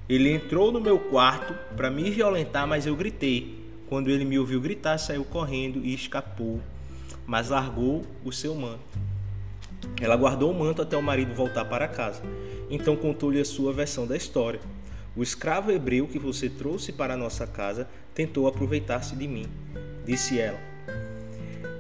Ele 0.08 0.30
entrou 0.30 0.72
no 0.72 0.82
meu 0.82 1.00
quarto 1.00 1.54
para 1.76 1.90
me 1.90 2.10
violentar, 2.10 2.68
mas 2.68 2.86
eu 2.86 2.96
gritei. 2.96 3.64
Quando 3.88 4.10
ele 4.10 4.26
me 4.26 4.38
ouviu 4.38 4.60
gritar, 4.60 4.98
saiu 4.98 5.24
correndo 5.24 5.80
e 5.84 5.94
escapou, 5.94 6.60
mas 7.26 7.50
largou 7.50 8.04
o 8.24 8.32
seu 8.32 8.54
manto. 8.56 8.82
Ela 10.02 10.16
guardou 10.16 10.52
o 10.52 10.58
manto 10.58 10.82
até 10.82 10.98
o 10.98 11.04
marido 11.04 11.34
voltar 11.34 11.66
para 11.66 11.88
casa. 11.88 12.22
Então 12.70 12.96
contou-lhe 12.96 13.40
a 13.40 13.46
sua 13.46 13.72
versão 13.72 14.08
da 14.08 14.18
história. 14.18 14.60
O 15.16 15.22
escravo 15.22 15.72
hebreu 15.72 16.08
que 16.08 16.18
você 16.18 16.50
trouxe 16.50 16.92
para 16.92 17.16
nossa 17.16 17.46
casa 17.46 17.88
tentou 18.16 18.48
aproveitar-se 18.48 19.16
de 19.16 19.28
mim, 19.28 19.46
disse 20.06 20.40
ela. 20.40 20.60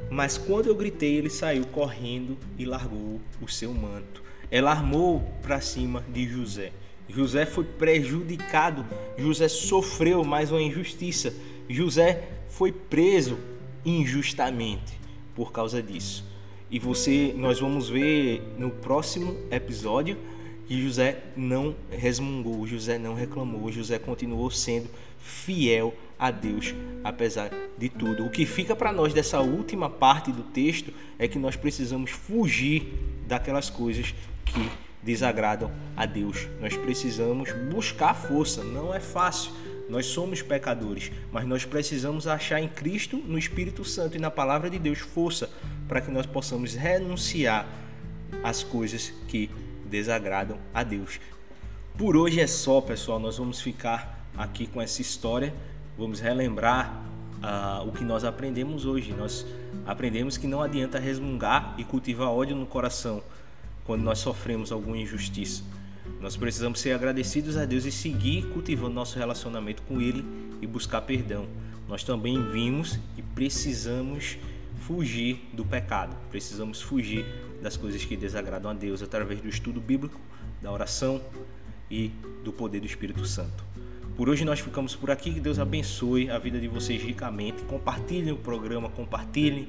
Mas 0.09 0.38
quando 0.38 0.67
eu 0.67 0.75
gritei, 0.75 1.15
ele 1.15 1.29
saiu 1.29 1.65
correndo 1.65 2.38
e 2.57 2.65
largou 2.65 3.19
o 3.41 3.47
seu 3.47 3.73
manto. 3.73 4.21
Ela 4.51 4.69
armou 4.69 5.21
para 5.41 5.59
cima 5.59 6.03
de 6.13 6.27
José. 6.29 6.71
José 7.07 7.45
foi 7.45 7.63
prejudicado, 7.63 8.85
José 9.17 9.47
sofreu 9.47 10.23
mais 10.23 10.51
uma 10.51 10.61
injustiça, 10.61 11.33
José 11.69 12.27
foi 12.49 12.71
preso 12.71 13.37
injustamente 13.85 14.93
por 15.35 15.51
causa 15.51 15.81
disso. 15.81 16.25
E 16.71 16.79
você, 16.79 17.33
nós 17.37 17.59
vamos 17.59 17.89
ver 17.89 18.41
no 18.57 18.69
próximo 18.69 19.37
episódio 19.51 20.17
que 20.65 20.81
José 20.81 21.21
não 21.35 21.75
resmungou, 21.91 22.65
José 22.65 22.97
não 22.97 23.13
reclamou, 23.13 23.71
José 23.71 23.99
continuou 23.99 24.49
sendo 24.49 24.89
fiel 25.19 25.93
a 26.17 26.31
Deus 26.31 26.73
apesar 27.03 27.51
de 27.77 27.89
tudo. 27.89 28.25
O 28.25 28.29
que 28.29 28.45
fica 28.45 28.75
para 28.75 28.91
nós 28.91 29.13
dessa 29.13 29.39
última 29.41 29.89
parte 29.89 30.31
do 30.31 30.43
texto 30.43 30.93
é 31.19 31.27
que 31.27 31.37
nós 31.37 31.55
precisamos 31.55 32.11
fugir 32.11 32.93
daquelas 33.27 33.69
coisas 33.69 34.13
que 34.45 34.69
desagradam 35.03 35.71
a 35.95 36.05
Deus. 36.05 36.47
Nós 36.59 36.75
precisamos 36.75 37.51
buscar 37.71 38.13
força, 38.13 38.63
não 38.63 38.93
é 38.93 38.99
fácil. 38.99 39.51
Nós 39.89 40.05
somos 40.05 40.41
pecadores, 40.41 41.11
mas 41.31 41.45
nós 41.45 41.65
precisamos 41.65 42.25
achar 42.25 42.61
em 42.61 42.69
Cristo, 42.69 43.17
no 43.17 43.37
Espírito 43.37 43.83
Santo 43.83 44.15
e 44.15 44.19
na 44.19 44.31
palavra 44.31 44.69
de 44.69 44.79
Deus 44.79 44.99
força 44.99 45.49
para 45.87 45.99
que 45.99 46.09
nós 46.09 46.25
possamos 46.25 46.73
renunciar 46.73 47.67
às 48.41 48.63
coisas 48.63 49.13
que 49.27 49.49
desagradam 49.85 50.57
a 50.73 50.83
Deus. 50.83 51.19
Por 51.97 52.15
hoje 52.17 52.39
é 52.39 52.47
só, 52.47 52.81
pessoal. 52.81 53.19
Nós 53.19 53.37
vamos 53.37 53.61
ficar 53.61 54.27
aqui 54.35 54.65
com 54.65 54.81
essa 54.81 55.01
história. 55.01 55.53
Vamos 55.97 56.19
relembrar 56.19 57.03
uh, 57.37 57.87
o 57.87 57.91
que 57.91 58.03
nós 58.03 58.23
aprendemos 58.23 58.85
hoje. 58.85 59.13
Nós 59.13 59.45
aprendemos 59.85 60.37
que 60.37 60.47
não 60.47 60.61
adianta 60.61 60.97
resmungar 60.97 61.75
e 61.77 61.83
cultivar 61.83 62.29
ódio 62.29 62.55
no 62.55 62.65
coração 62.65 63.21
quando 63.83 64.01
nós 64.01 64.19
sofremos 64.19 64.71
alguma 64.71 64.97
injustiça. 64.97 65.63
Nós 66.19 66.35
precisamos 66.35 66.79
ser 66.79 66.91
agradecidos 66.91 67.57
a 67.57 67.65
Deus 67.65 67.85
e 67.85 67.91
seguir 67.91 68.47
cultivando 68.49 68.93
nosso 68.93 69.17
relacionamento 69.17 69.81
com 69.83 70.01
Ele 70.01 70.23
e 70.61 70.67
buscar 70.67 71.01
perdão. 71.01 71.47
Nós 71.87 72.03
também 72.03 72.41
vimos 72.51 72.99
e 73.17 73.21
precisamos 73.21 74.37
fugir 74.81 75.49
do 75.53 75.63
pecado, 75.63 76.15
precisamos 76.29 76.81
fugir 76.81 77.25
das 77.61 77.77
coisas 77.77 78.03
que 78.03 78.17
desagradam 78.17 78.71
a 78.71 78.73
Deus 78.73 79.01
através 79.01 79.39
do 79.39 79.47
estudo 79.47 79.79
bíblico, 79.79 80.19
da 80.61 80.71
oração 80.71 81.21
e 81.89 82.11
do 82.43 82.51
poder 82.51 82.79
do 82.79 82.85
Espírito 82.85 83.25
Santo. 83.25 83.63
Por 84.15 84.29
hoje 84.29 84.45
nós 84.45 84.59
ficamos 84.59 84.95
por 84.95 85.09
aqui. 85.09 85.33
Que 85.33 85.39
Deus 85.39 85.57
abençoe 85.57 86.29
a 86.29 86.37
vida 86.37 86.59
de 86.59 86.67
vocês 86.67 87.01
ricamente. 87.01 87.63
Compartilhem 87.63 88.31
o 88.31 88.37
programa, 88.37 88.89
compartilhem 88.89 89.67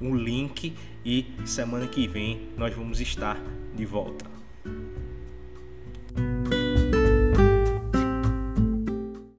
um 0.00 0.14
link 0.14 0.74
e 1.04 1.26
semana 1.44 1.86
que 1.86 2.06
vem 2.06 2.48
nós 2.56 2.74
vamos 2.74 3.00
estar 3.00 3.40
de 3.74 3.84
volta. 3.84 4.26